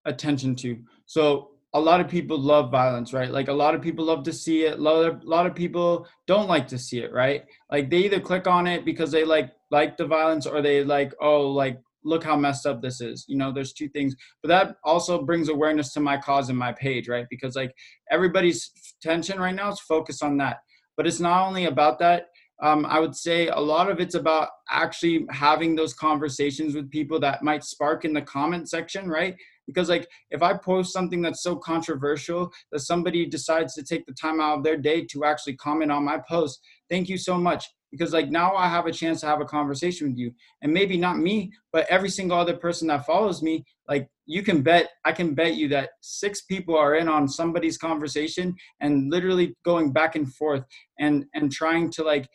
[0.08, 0.78] attention to.
[1.06, 3.30] So a lot of people love violence, right?
[3.30, 4.78] Like a lot of people love to see it.
[4.78, 7.44] A lot of, lot of people don't like to see it, right?
[7.70, 11.12] Like they either click on it because they like like the violence or they like,
[11.20, 13.26] oh, like look how messed up this is.
[13.28, 14.16] You know, there's two things.
[14.42, 17.26] But that also brings awareness to my cause and my page, right?
[17.28, 17.72] Because like
[18.10, 18.70] everybody's
[19.02, 20.58] tension right now is focused on that.
[20.96, 22.28] But it's not only about that.
[22.60, 27.20] Um, I would say a lot of it's about actually having those conversations with people
[27.20, 29.36] that might spark in the comment section, right?
[29.68, 34.14] Because like if i post something that's so controversial that somebody decides to take the
[34.14, 37.64] time out of their day to actually comment on my post thank you so much.
[37.90, 40.32] Because like now i have a chance to have a conversation with you.
[40.62, 44.62] And maybe not me but every single other person that follows me like you can
[44.62, 49.54] bet i can bet you that six people are in on somebody's conversation and literally
[49.64, 50.64] going back and forth
[50.98, 52.28] and and trying to like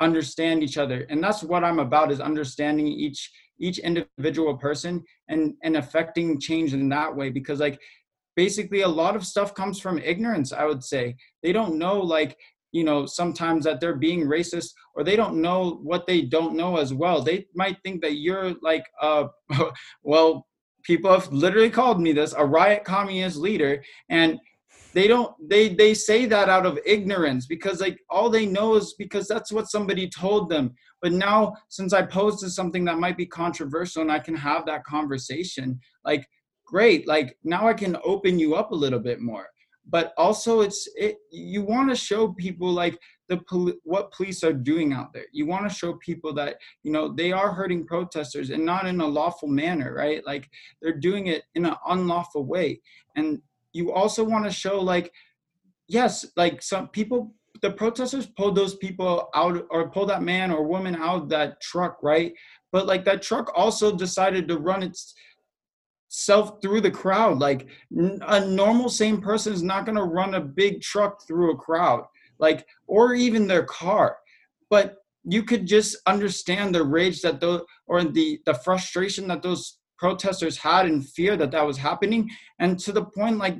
[0.00, 1.06] understand each other.
[1.10, 6.72] And that's what i'm about is understanding each each individual person and and affecting change
[6.74, 7.30] in that way.
[7.30, 7.78] Because like
[8.36, 11.16] basically a lot of stuff comes from ignorance i would say.
[11.42, 12.36] They don't know like
[12.72, 16.76] you know sometimes that they're being racist or they don't know what they don't know
[16.76, 17.22] as well.
[17.22, 19.28] They might think that you're like uh
[20.02, 20.46] well
[20.82, 23.82] people have literally called me this a riot communist leader.
[24.08, 24.38] And
[24.92, 28.94] they don't they they say that out of ignorance because like all they know is
[28.98, 30.74] because that's what somebody told them.
[31.00, 34.84] But now since i posted something that might be controversial and i can have that
[34.84, 36.26] conversation like
[36.66, 39.46] great like now i can open you up a little bit more.
[39.86, 42.98] But also it's it you want to show people like
[43.28, 45.24] the pol- what police are doing out there.
[45.32, 49.00] You want to show people that you know they are hurting protesters and not in
[49.00, 50.24] a lawful manner right?
[50.26, 50.48] Like
[50.82, 52.80] they're doing it in an unlawful way.
[53.16, 53.40] And
[53.72, 55.12] you also want to show like
[55.88, 60.66] yes like some people the protesters pulled those people out or pulled that man or
[60.66, 62.32] woman out that truck right?
[62.72, 65.14] But like that truck also decided to run its
[66.08, 67.38] self through the crowd.
[67.38, 71.56] Like a normal same person is not going to run a big truck through a
[71.56, 72.04] crowd
[72.40, 74.16] like or even their car.
[74.70, 79.78] But you could just understand the rage that those or the the frustration that those
[80.00, 83.56] protesters had and fear that that was happening and to the point like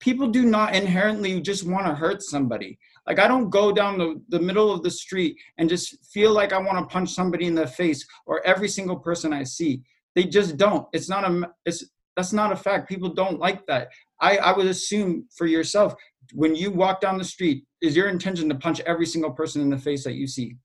[0.00, 2.78] people do not inherently just want to hurt somebody.
[3.06, 6.52] Like i don't go down the, the middle of the street and just feel like
[6.52, 9.82] i want to punch somebody in the face or every single person i see.
[10.14, 10.84] They just don't.
[10.92, 11.32] It's not a
[11.64, 11.84] it's
[12.16, 12.88] that's not a fact.
[12.88, 13.88] People don't like that.
[14.20, 15.94] I i would assume for yourself
[16.32, 19.70] when you walk down the street is your intention to punch every single person in
[19.70, 20.56] the face that you see?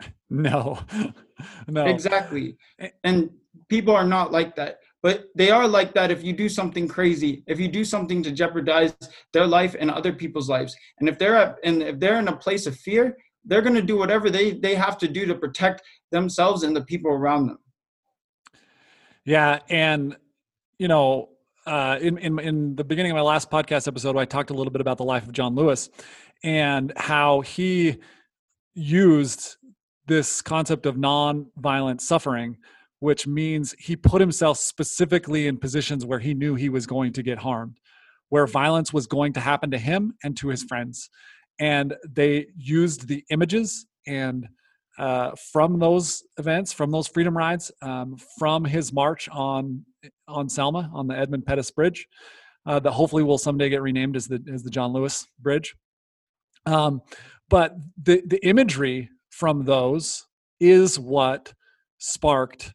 [0.30, 0.78] No.
[1.68, 1.84] No.
[1.94, 2.56] Exactly.
[2.78, 3.18] Eh and
[3.68, 7.44] people are not like that but they are like that if you do something crazy.
[7.46, 8.94] If you do something to jeopardize
[9.34, 10.74] their life and other people's lives.
[10.98, 13.82] And if they're at, and if they're in a place of fear they're going to
[13.82, 17.58] do whatever they they have to do to protect themselves and the people around them.
[19.24, 20.16] Yeah and
[20.78, 21.30] you know
[21.66, 24.70] uh, in, in in the beginning of my last podcast episode, I talked a little
[24.70, 25.88] bit about the life of John Lewis
[26.42, 27.96] and how he
[28.74, 29.56] used
[30.06, 32.58] this concept of non-violent suffering
[33.04, 37.22] which means he put himself specifically in positions where he knew he was going to
[37.22, 37.76] get harmed,
[38.30, 41.10] where violence was going to happen to him and to his friends.
[41.60, 44.48] And they used the images and
[44.96, 49.84] uh, from those events, from those freedom rides, um, from his march on
[50.26, 52.06] on Selma on the Edmund Pettus Bridge,
[52.64, 55.74] uh, that hopefully will someday get renamed as the as the John Lewis Bridge.
[56.64, 57.02] Um,
[57.50, 60.26] but the the imagery from those
[60.58, 61.52] is what
[61.98, 62.72] sparked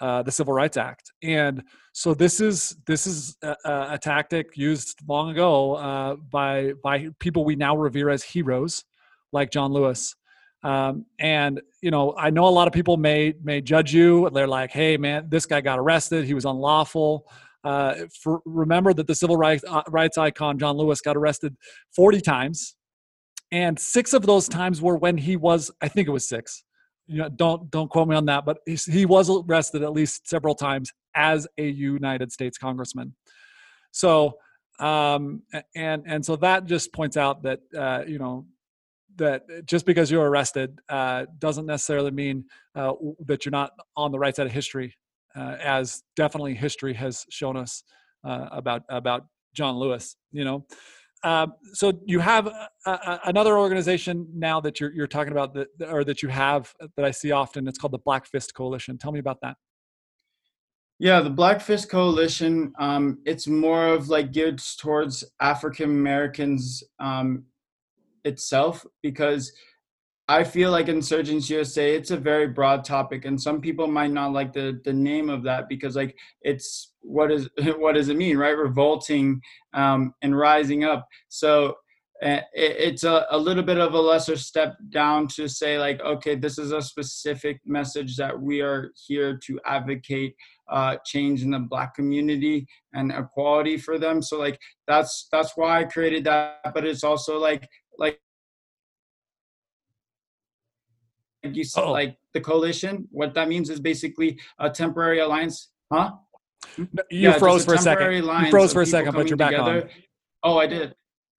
[0.00, 1.12] uh, the Civil Rights Act.
[1.22, 7.08] And so this is this is a, a tactic used long ago uh, by by
[7.18, 8.84] people we now revere as heroes,
[9.32, 10.14] like John Lewis.
[10.62, 14.28] Um, and you know, I know a lot of people may may judge you.
[14.30, 16.24] They're like, "Hey, man, this guy got arrested.
[16.24, 17.28] He was unlawful."
[17.64, 21.56] Uh, for, remember that the civil rights, uh, rights icon John Lewis got arrested
[21.94, 22.76] 40 times,
[23.50, 26.64] and six of those times were when he was, I think it was six,
[27.08, 30.54] you know, don't don't quote me on that, but he was arrested at least several
[30.54, 33.14] times as a United States congressman.
[33.90, 34.38] So,
[34.78, 35.42] um,
[35.74, 38.46] and and so that just points out that uh, you know
[39.16, 42.44] that just because you're arrested uh, doesn't necessarily mean
[42.74, 42.92] uh,
[43.26, 44.94] that you're not on the right side of history,
[45.34, 47.82] uh, as definitely history has shown us
[48.24, 50.14] uh, about about John Lewis.
[50.30, 50.66] You know,
[51.24, 55.68] um, so you have a, a, another organization now that you're, you're talking about that,
[55.88, 57.66] or that you have that I see often.
[57.66, 58.98] It's called the Black Fist Coalition.
[58.98, 59.56] Tell me about that.
[61.00, 62.72] Yeah, the Black Fist Coalition.
[62.78, 67.44] Um, it's more of like geared towards African Americans um,
[68.24, 69.52] itself because
[70.30, 74.32] I feel like Insurgents USA, it's a very broad topic, and some people might not
[74.32, 77.48] like the the name of that because like it's what is
[77.78, 78.56] what does it mean, right?
[78.56, 79.40] Revolting
[79.72, 81.06] um, and rising up.
[81.28, 81.76] So
[82.22, 86.00] uh, it, it's a, a little bit of a lesser step down to say like,
[86.02, 90.34] okay, this is a specific message that we are here to advocate
[90.70, 94.20] uh, change in the Black community and equality for them.
[94.20, 96.74] So like that's that's why I created that.
[96.74, 97.66] But it's also like
[97.98, 98.20] like
[101.42, 101.92] you said, oh.
[101.92, 103.08] like the coalition.
[103.10, 106.12] What that means is basically a temporary alliance, huh?
[106.76, 108.12] You yeah, froze for a second.
[108.12, 109.82] You froze for a second, but you're back together.
[109.82, 109.88] on.
[110.42, 110.94] Oh, I did.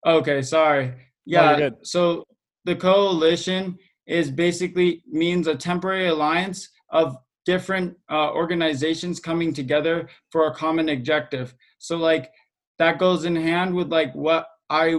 [0.07, 0.95] Okay, sorry.
[1.27, 1.57] Yeah.
[1.57, 2.25] No, so
[2.65, 10.47] the coalition is basically means a temporary alliance of different uh, organizations coming together for
[10.47, 11.55] a common objective.
[11.79, 12.31] So like
[12.79, 14.97] that goes in hand with like what I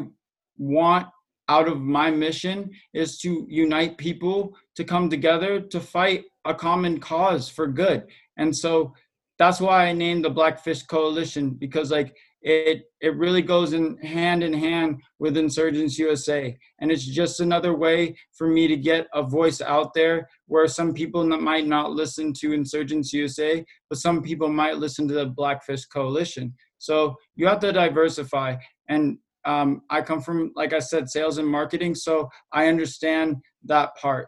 [0.58, 1.08] want
[1.50, 7.00] out of my mission is to unite people to come together to fight a common
[7.00, 8.06] cause for good.
[8.38, 8.94] And so
[9.38, 13.98] that's why I named the Black Fist Coalition because like it it really goes in
[13.98, 19.08] hand in hand with Insurgents USA, and it's just another way for me to get
[19.14, 24.22] a voice out there where some people might not listen to Insurgents USA, but some
[24.22, 26.54] people might listen to the Black Fist Coalition.
[26.78, 28.56] So you have to diversify,
[28.88, 33.96] and um, I come from, like I said, sales and marketing, so I understand that
[33.96, 34.28] part.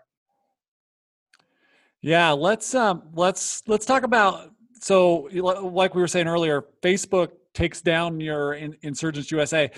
[2.02, 4.52] Yeah, let's um, let's let's talk about
[4.82, 9.70] so like we were saying earlier, Facebook takes down your in, Insurgents USA,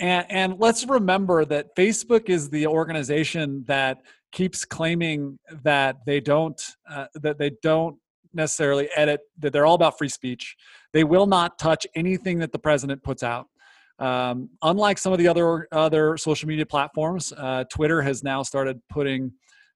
[0.00, 3.98] and and let's remember that Facebook is the organization that
[4.32, 6.60] keeps claiming that they don't
[6.90, 7.96] uh, that they don't
[8.32, 10.56] necessarily edit that they're all about free speech.
[10.92, 13.48] They will not touch anything that the president puts out.
[13.98, 18.80] Um, unlike some of the other other social media platforms, uh, Twitter has now started
[18.90, 19.32] putting,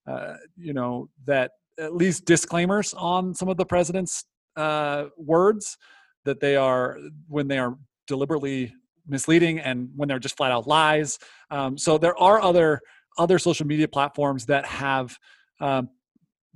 [0.07, 4.25] uh, you know, that at least disclaimers on some of the president's
[4.57, 5.79] uh, words
[6.25, 6.99] that they are
[7.29, 8.75] when they are deliberately
[9.07, 11.19] misleading and when they're just flat out lies.
[11.51, 12.81] Um, so there are other
[13.19, 15.19] other social media platforms that have
[15.61, 15.89] um,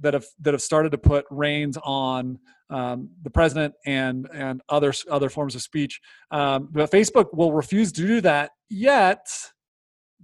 [0.01, 2.39] that have that have started to put reins on
[2.71, 6.01] um, the president and and other other forms of speech.
[6.31, 8.51] Um, but Facebook will refuse to do that.
[8.71, 9.27] Yet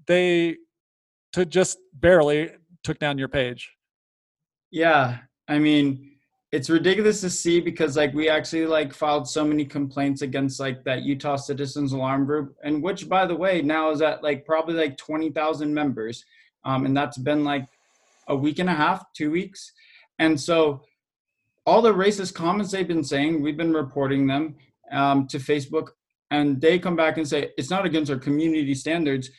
[0.06, 0.56] they
[1.32, 2.50] to just barely
[2.82, 3.72] took down your page.
[4.70, 5.18] Yeah,
[5.48, 6.10] I mean,
[6.52, 10.82] it's ridiculous to see because like we actually like filed so many complaints against like
[10.84, 14.74] that Utah Citizens Alarm Group, and which by the way now is at like probably
[14.74, 16.24] like twenty thousand members,
[16.64, 17.66] um, and that's been like
[18.28, 19.72] a week and a half, two weeks,
[20.18, 20.82] and so
[21.70, 24.56] all the racist comments they've been saying, we've been reporting them
[24.90, 25.90] um, to Facebook,
[26.32, 29.30] and they come back and say it's not against our community standards.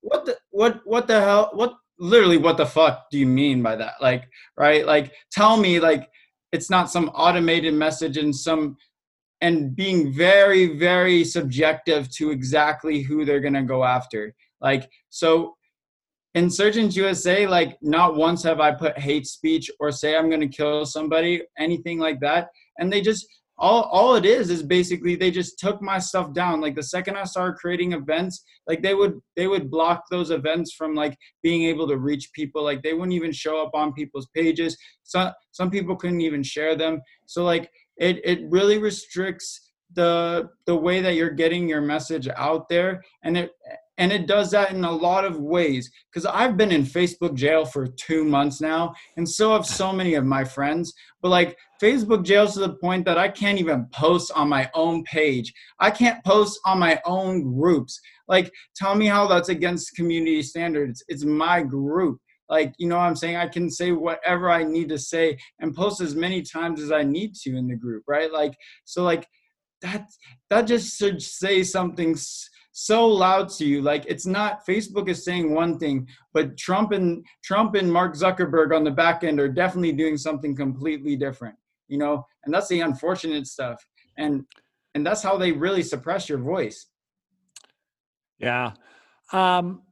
[0.00, 3.76] What the what what the hell what literally what the fuck do you mean by
[3.76, 3.94] that?
[4.00, 4.24] Like
[4.56, 4.84] right?
[4.84, 6.08] Like tell me like
[6.50, 8.76] it's not some automated message and some
[9.40, 14.34] and being very very subjective to exactly who they're to go after.
[14.60, 15.55] Like so
[16.36, 20.46] insurgents usa like not once have i put hate speech or say i'm going to
[20.46, 22.48] kill somebody anything like that.
[22.78, 23.26] And they just
[23.58, 26.60] all all it is is basically they just took my stuff down.
[26.60, 30.74] Like the second i started creating events like they would they would block those events
[30.74, 32.62] from like being able to reach people.
[32.62, 34.76] Like they wouldn't even show up on people's pages.
[35.04, 37.00] Some some people couldn't even share them.
[37.24, 42.68] So like it it really restricts the the way that you're getting your message out
[42.68, 43.02] there.
[43.24, 43.52] And it
[43.98, 47.64] and it does that in a lot of ways because i've been in facebook jail
[47.64, 50.92] for two months now and so have so many of my friends.
[51.22, 55.04] But like facebook jail to the point that i can't even post on my own
[55.04, 55.52] page.
[55.80, 58.00] I can't post on my own groups.
[58.28, 61.04] Like tell me how that's against community standards.
[61.08, 62.18] It's my group.
[62.48, 63.36] Like you know what i'm saying?
[63.36, 67.02] I can say whatever i need to say and post as many times as i
[67.02, 68.32] need to in the group right?
[68.32, 69.26] Like so like
[69.82, 70.06] that
[70.50, 72.16] that just should say something
[72.78, 73.80] so loud to you.
[73.80, 78.74] Like it's not facebook is saying one thing but trump and trump and mark zuckerberg
[78.74, 81.56] on the back end are definitely doing something completely different
[81.88, 82.26] you know?
[82.44, 83.84] And that's the unfortunate stuff.
[84.16, 84.44] And
[84.94, 86.86] and that's how they really suppress your voice.
[88.38, 88.72] Yeah.
[89.32, 89.82] Um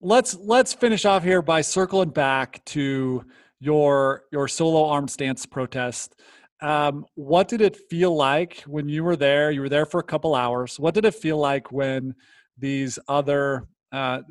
[0.00, 3.24] let's let's finish off here by circling back to
[3.60, 6.16] your your solo arm stance protest
[6.60, 9.50] um, what did it feel like when you were there?
[9.50, 10.78] You were there for a couple hours.
[10.78, 12.14] What did it feel like when
[12.58, 14.22] these other uh,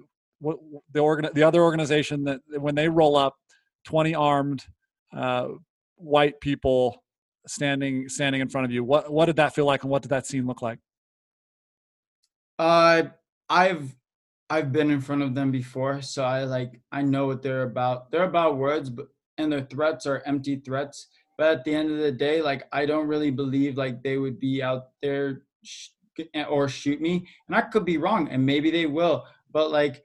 [0.42, 3.36] the organ the other organization that when they roll up
[3.86, 4.66] twenty armed
[5.16, 5.50] uh,
[5.96, 7.04] white people
[7.48, 8.84] standing standing in front of you?
[8.84, 10.80] What what did that feel like, and what did that scene look like?
[12.60, 13.04] Uh,
[13.50, 13.96] I've
[14.50, 18.12] I've been in front of them before, so I like I know what they're about.
[18.12, 19.08] They're about words, but
[19.38, 21.08] and their threats are empty threats.
[21.38, 24.40] But at the end of the day, like I don't really believe like they would
[24.40, 25.90] be out there sh-
[26.34, 29.26] eh, or shoot me, and I could be wrong, and maybe they will.
[29.52, 30.04] But like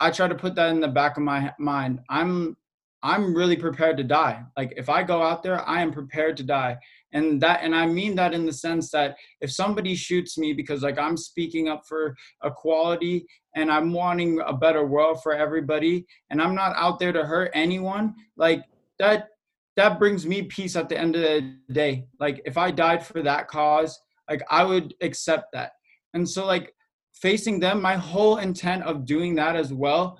[0.00, 2.00] I try to put that in the back of my mind.
[2.08, 2.56] I'm
[3.02, 4.42] I'm really prepared to die.
[4.56, 6.78] Like if I go out there, I am prepared to die.
[7.12, 10.82] And that and I mean that in the sense that if somebody shoots me because
[10.82, 12.14] like I'm speaking up for
[12.44, 13.26] equality
[13.56, 17.50] and I'm wanting a better world for everybody and I'm not out there to hurt
[17.54, 18.64] anyone, like
[18.98, 19.29] that
[19.76, 22.06] that brings me peace at the end of the day.
[22.18, 23.98] Like if I died for that cause,
[24.28, 25.72] like I would accept that.
[26.14, 26.74] And so like
[27.12, 30.18] facing them, my whole intent of doing that as well,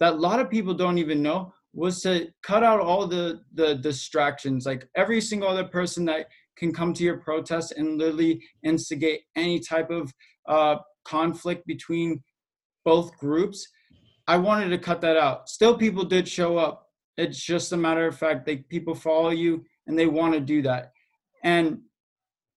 [0.00, 3.76] that a lot of people don't even know was to cut out all the the
[3.76, 6.26] distractions like every single other person that
[6.56, 10.12] can come to your protest and literally instigate any type of
[10.48, 12.20] uh, conflict between
[12.84, 13.68] both groups
[14.26, 16.89] i wanted to cut that out still people did show up
[17.20, 20.62] it's just a matter of fact that people follow you and they want to do
[20.62, 20.92] that
[21.44, 21.80] and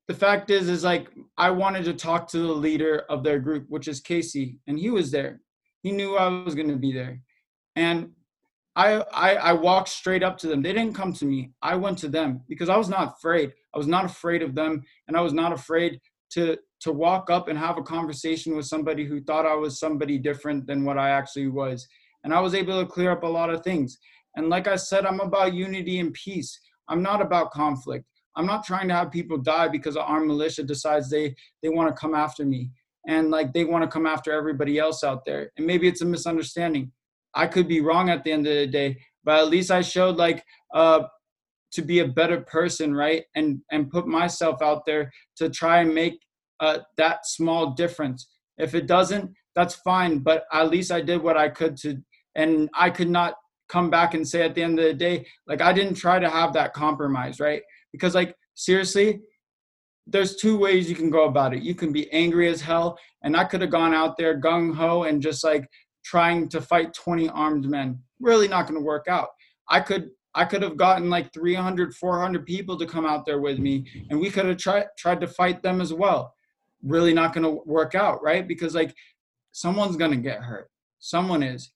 [0.08, 3.66] the fact is is like i wanted to talk to the leader of their group
[3.70, 5.42] which is casey and he was there
[5.82, 7.22] he knew i was going to be there
[7.76, 8.10] and
[8.76, 10.62] I, I I walked straight up to them.
[10.62, 11.52] They didn't come to me.
[11.62, 13.54] I went to them because I was not afraid.
[13.74, 16.00] I was not afraid of them, and I was not afraid
[16.32, 20.18] to to walk up and have a conversation with somebody who thought I was somebody
[20.18, 21.88] different than what I actually was.
[22.24, 23.98] And I was able to clear up a lot of things.
[24.36, 26.60] And like I said, I'm about unity and peace.
[26.88, 28.06] I'm not about conflict.
[28.36, 31.90] I'm not trying to have people die because an armed militia decides they they want
[31.90, 32.72] to come after me
[33.08, 35.52] and like they want to come after everybody else out there.
[35.58, 36.92] And maybe it's a misunderstanding
[37.34, 40.18] I could be wrong at the end of the day, but at least I showed
[40.18, 41.04] like uh,
[41.72, 43.24] to be a better person, right?
[43.36, 46.20] And and put myself out there to try and make
[46.60, 48.28] uh, that small difference.
[48.58, 50.20] If it doesn't, that's fine.
[50.20, 51.98] But at least I did what I could to,
[52.36, 53.36] and I could not
[53.74, 56.30] come back and say at the end of the day, like I didn't try to
[56.30, 57.64] have that compromise, right?
[57.92, 59.22] Because like seriously,
[60.06, 61.64] there's two ways you can go about it.
[61.64, 65.04] You can be angry as hell, and I could have gone out there gung ho
[65.04, 65.68] and just like
[66.06, 67.98] trying to fight 20 armed men.
[68.20, 69.30] Really not going to work out.
[69.68, 73.60] I could i could have gotten like 300 400 people to come out there with
[73.60, 76.34] me and we could have tried tried to fight them as well.
[76.84, 78.48] Really not going to work out right?
[78.48, 78.94] Because like
[79.52, 80.70] someone's going to get hurt.
[81.00, 81.72] Someone is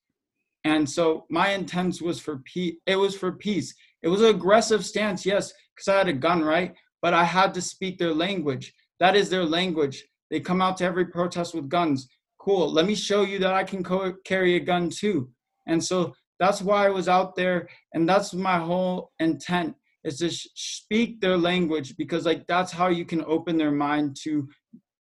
[0.64, 3.74] and so my intent was for peace it was for peace.
[4.02, 6.74] It was an aggressive stance yes because i had a gun right?
[7.02, 8.72] But i had to speak their language.
[9.00, 10.04] That is their language.
[10.30, 12.08] They come out to every protest with guns.
[12.40, 12.70] Cool.
[12.72, 15.30] Let me show you that i can co- carry a gun too.
[15.66, 20.30] And so that's why i was out there and that's my whole intent is to
[20.30, 24.48] sh- speak their language because like that's how you can open their mind to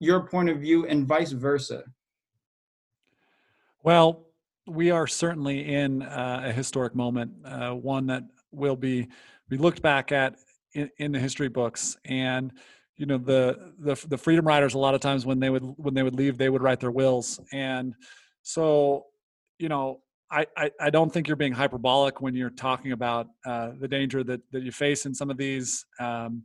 [0.00, 1.84] your point of view and vice versa.
[3.82, 4.26] Well
[4.70, 9.08] we are certainly in uh, a historic moment uh, one that will be
[9.48, 10.36] be looked back at
[10.74, 11.96] in, in the history books.
[12.04, 12.52] And
[12.96, 15.94] you know the the the freedom riders a lot of times when they would when
[15.94, 17.40] they would leave they would write their wills.
[17.52, 17.94] And
[18.42, 19.06] so
[19.58, 20.00] you know
[20.30, 24.22] I, I, I don't think you're being hyperbolic when you're talking about uh, the danger
[24.24, 26.44] that, that you face in some of these, um,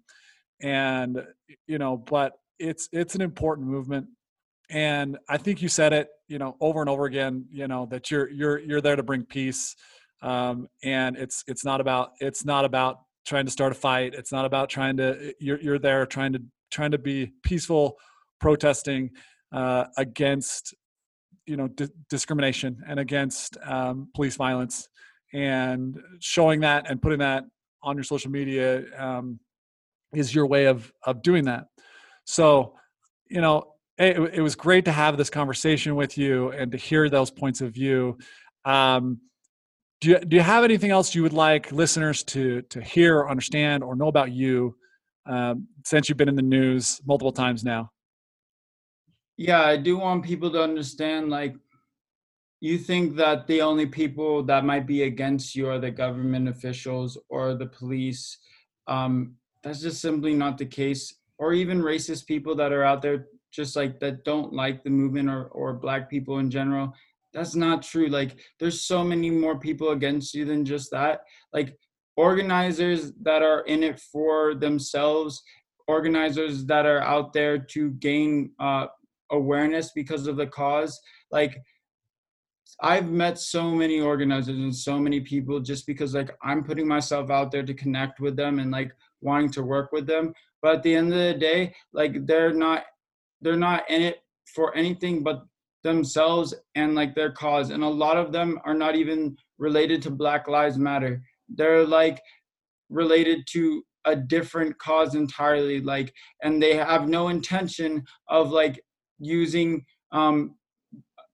[0.60, 1.24] and
[1.68, 4.08] you know, but it's it's an important movement,
[4.70, 8.10] and I think you said it, you know, over and over again, you know, that
[8.10, 9.76] you're you're you're there to bring peace,
[10.22, 14.16] um, and it's it's not about it's not about trying to start a fight.
[14.16, 15.34] It's not about trying to.
[15.40, 16.42] You're you're there trying to
[16.72, 17.98] trying to be peaceful,
[18.40, 19.12] protesting
[19.52, 20.74] uh, against
[21.46, 24.88] you know di- discrimination and against um, police violence,
[25.34, 27.44] and showing that and putting that
[27.84, 29.40] on your social media um,
[30.12, 31.66] is your way of of doing that.
[32.24, 32.74] So
[33.30, 33.75] you know.
[33.98, 37.62] It, it was great to have this conversation with you and to hear those points
[37.62, 38.18] of view.
[38.66, 39.22] Um,
[40.02, 43.30] do you, do you have anything else you would like listeners to to hear or
[43.30, 44.76] understand or know about you
[45.26, 47.90] um, since you've been in the news multiple times now?
[49.38, 51.56] Yeah i do want people to understand like
[52.66, 57.18] you think that the only people that might be against you are the government officials
[57.30, 58.40] or the police.
[58.88, 61.14] Um, that's just simply not the case.
[61.38, 65.30] Or even racist people that are out there just like that don't like the movement
[65.30, 66.94] or, or black people in general
[67.36, 68.08] that's not true.
[68.08, 71.26] Like there's so many more people against you than just that.
[71.52, 71.78] Like
[72.16, 75.44] organizers that are in it for themselves
[75.88, 78.88] organizers that are out there to gain uh,
[79.32, 81.00] awareness because of the cause
[81.32, 81.58] like
[82.82, 87.30] i've met so many organizers and so many people just because like i'm putting myself
[87.30, 88.92] out there to connect with them and like
[89.22, 90.34] wanting to work with them.
[90.62, 92.86] But at the end of the day like they're not
[93.46, 95.46] they're not in it for anything but
[95.84, 97.70] themselves and like their cause.
[97.70, 101.22] And a lot of them are not even related to black lives matter.
[101.48, 102.20] They're like
[102.90, 108.80] related to a different cause entirely like and they have no intention of like
[109.20, 110.56] using um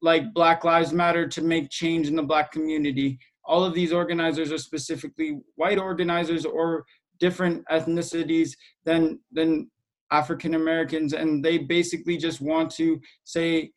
[0.02, 3.20] like black lives matter to make change in the black community.
[3.46, 6.86] All of these organizers are specifically white organizers or
[7.20, 8.52] different ethnicities
[8.86, 9.70] than than
[10.12, 13.72] african americans and they basically just want to say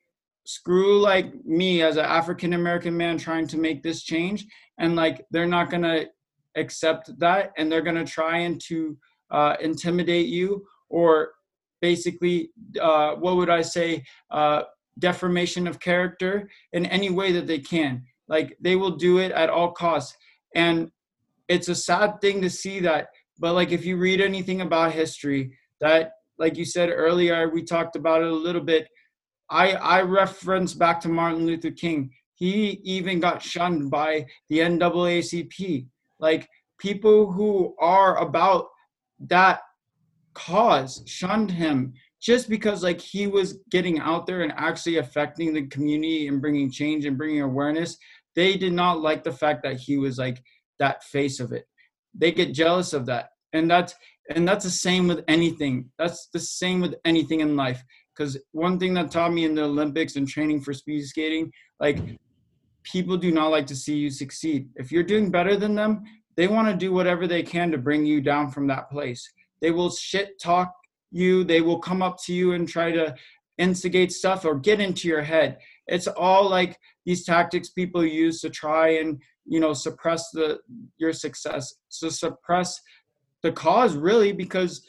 [0.46, 4.46] screw like me as an african american man trying to make this change
[4.78, 6.04] and like they're not gonna
[6.56, 8.96] accept that and they're to try and to
[9.30, 11.32] uh, intimidate you or
[11.80, 14.62] basically uh, what would i say uh,
[14.98, 18.04] deformation of character in any way that they can.
[18.28, 20.16] Like they will do it at all costs.
[20.54, 20.90] And
[21.48, 23.08] it's a sad thing to see that
[23.38, 27.96] but like if you read anything about history that like you said earlier we talked
[27.96, 28.88] about it a little bit.
[29.50, 32.10] I i reference back to martin luther king.
[32.34, 35.86] He even got shunned by the naacp
[36.18, 38.66] like people who are about
[39.20, 39.60] that
[40.34, 45.66] cause shunned him just because like he was getting out there and actually affecting the
[45.66, 47.98] community and bringing change and bringing awareness.
[48.34, 50.42] They did not like the fact that he was like
[50.78, 51.66] that face of it.
[52.14, 53.94] They get jealous of that and that's
[54.34, 57.82] and that's the same with anything that's the same with anything in life
[58.14, 61.50] because one thing that taught me in the olympics and training for speed skating
[61.80, 61.98] like
[62.84, 64.68] people do not like to see you succeed.
[64.76, 66.04] If you're doing better than them,
[66.36, 69.28] they want to do whatever they can to bring you down from that place.
[69.60, 70.72] They will shit talk
[71.10, 73.14] you, they will come up to you and try to
[73.58, 75.58] instigate stuff or get into your head.
[75.86, 76.76] It's all like
[77.06, 80.58] these tactics people use to try and, you know, suppress the
[80.98, 82.80] your success, to suppress
[83.44, 84.84] the cause really because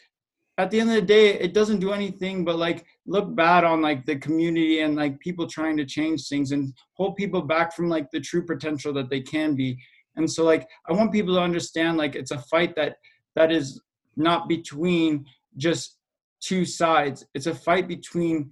[0.58, 3.82] at the end of the day it doesn't do anything but like look bad on
[3.82, 7.90] like the community and like people trying to change things and hold people back from
[7.90, 9.78] like the true potential that they can be.
[10.16, 12.96] And so like i want people to understand like it's a fight that
[13.36, 13.82] that is
[14.16, 15.26] not between
[15.58, 15.98] just
[16.40, 17.26] two sides.
[17.34, 18.52] It's a fight between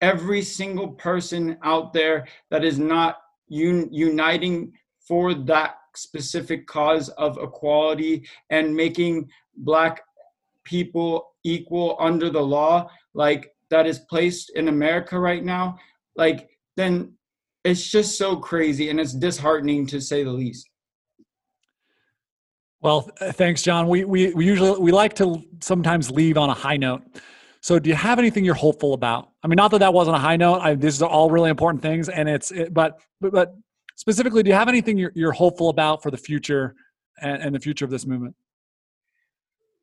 [0.00, 3.18] every single person out there that is not
[3.52, 4.72] un- uniting
[5.06, 9.28] for that specific cause of equality and making
[9.58, 10.02] black
[10.64, 15.78] people equal under the law like that is placed in America right now,
[16.16, 17.12] like then
[17.64, 20.68] it's just so crazy and it's disheartening to say the least.
[22.80, 23.88] Well, uh, thanks, John.
[23.88, 27.02] We, we, we usually we like to sometimes leave on a high note.
[27.60, 29.30] So, do you have anything you're hopeful about?
[29.42, 30.60] I mean, not that that wasn't a high note.
[30.60, 33.56] I, these are all really important things, and it's it, but but
[33.98, 36.76] specifically, do you have anything you're, you're hopeful about for the future
[37.20, 38.34] and, and the future of this movement?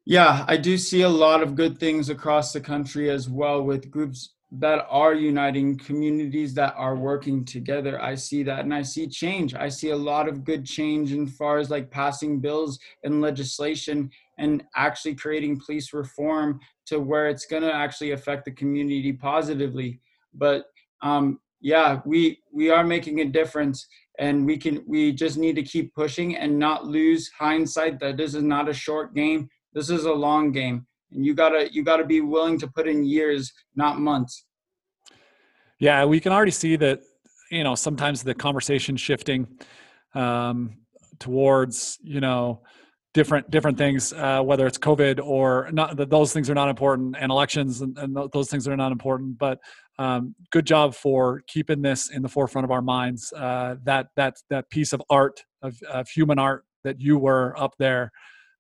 [0.06, 3.92] Yeah, I do see a lot of good things across the country as well with
[3.92, 8.02] groups that are uniting, communities that are working together.
[8.02, 9.54] I see that and I see change.
[9.54, 14.10] I see a lot of good change in far as like passing bills and legislation
[14.38, 20.00] and actually creating police reform to where it's going to actually affect the community positively.
[20.34, 20.66] But
[21.02, 23.88] um, yeah, we we are making a difference
[24.20, 28.34] and we can we just need to keep pushing and not lose hindsight that this
[28.34, 32.06] is not a short game this is a long game, and you gotta you gotta
[32.06, 34.46] be willing to put in years, not months.
[35.80, 37.02] Yeah, we can already see that.
[37.52, 39.48] You know, sometimes the conversation shifting
[40.16, 40.78] um,
[41.20, 42.62] towards you know
[43.16, 45.98] different different things, uh, whether it's COVID or not.
[46.10, 49.40] Those things are not important, and elections and, and those things are not important.
[49.40, 49.60] But
[49.98, 53.34] um, good job for keeping this in the forefront of our minds.
[53.34, 57.74] Uh, that that that piece of art of, of human art that you were up
[57.80, 58.12] there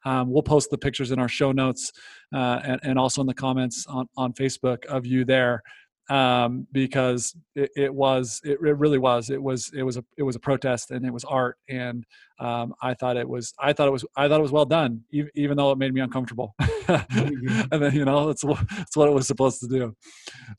[0.05, 1.91] um, we'll post the pictures in our show notes
[2.33, 5.61] uh, and, and, also in the comments on, on Facebook of you there
[6.09, 10.23] um, because it, it was it, it, really was it was it was a it
[10.23, 12.05] was a protest and it was art and
[12.39, 15.01] um, I thought it was I thought it was I thought it was well done
[15.11, 16.55] even, even though it made me uncomfortable.
[16.85, 17.61] Mm-hmm.
[17.71, 19.95] and then you know that's that's what it was supposed to do.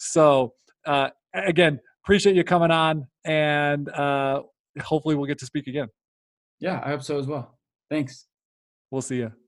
[0.01, 4.43] So uh, again appreciate you coming on and uh,
[4.83, 5.87] hopefully we'll get to speak again.
[6.59, 7.57] Yeah I hope so as well.
[7.89, 8.27] Thanks.
[8.91, 9.46] We'll see you.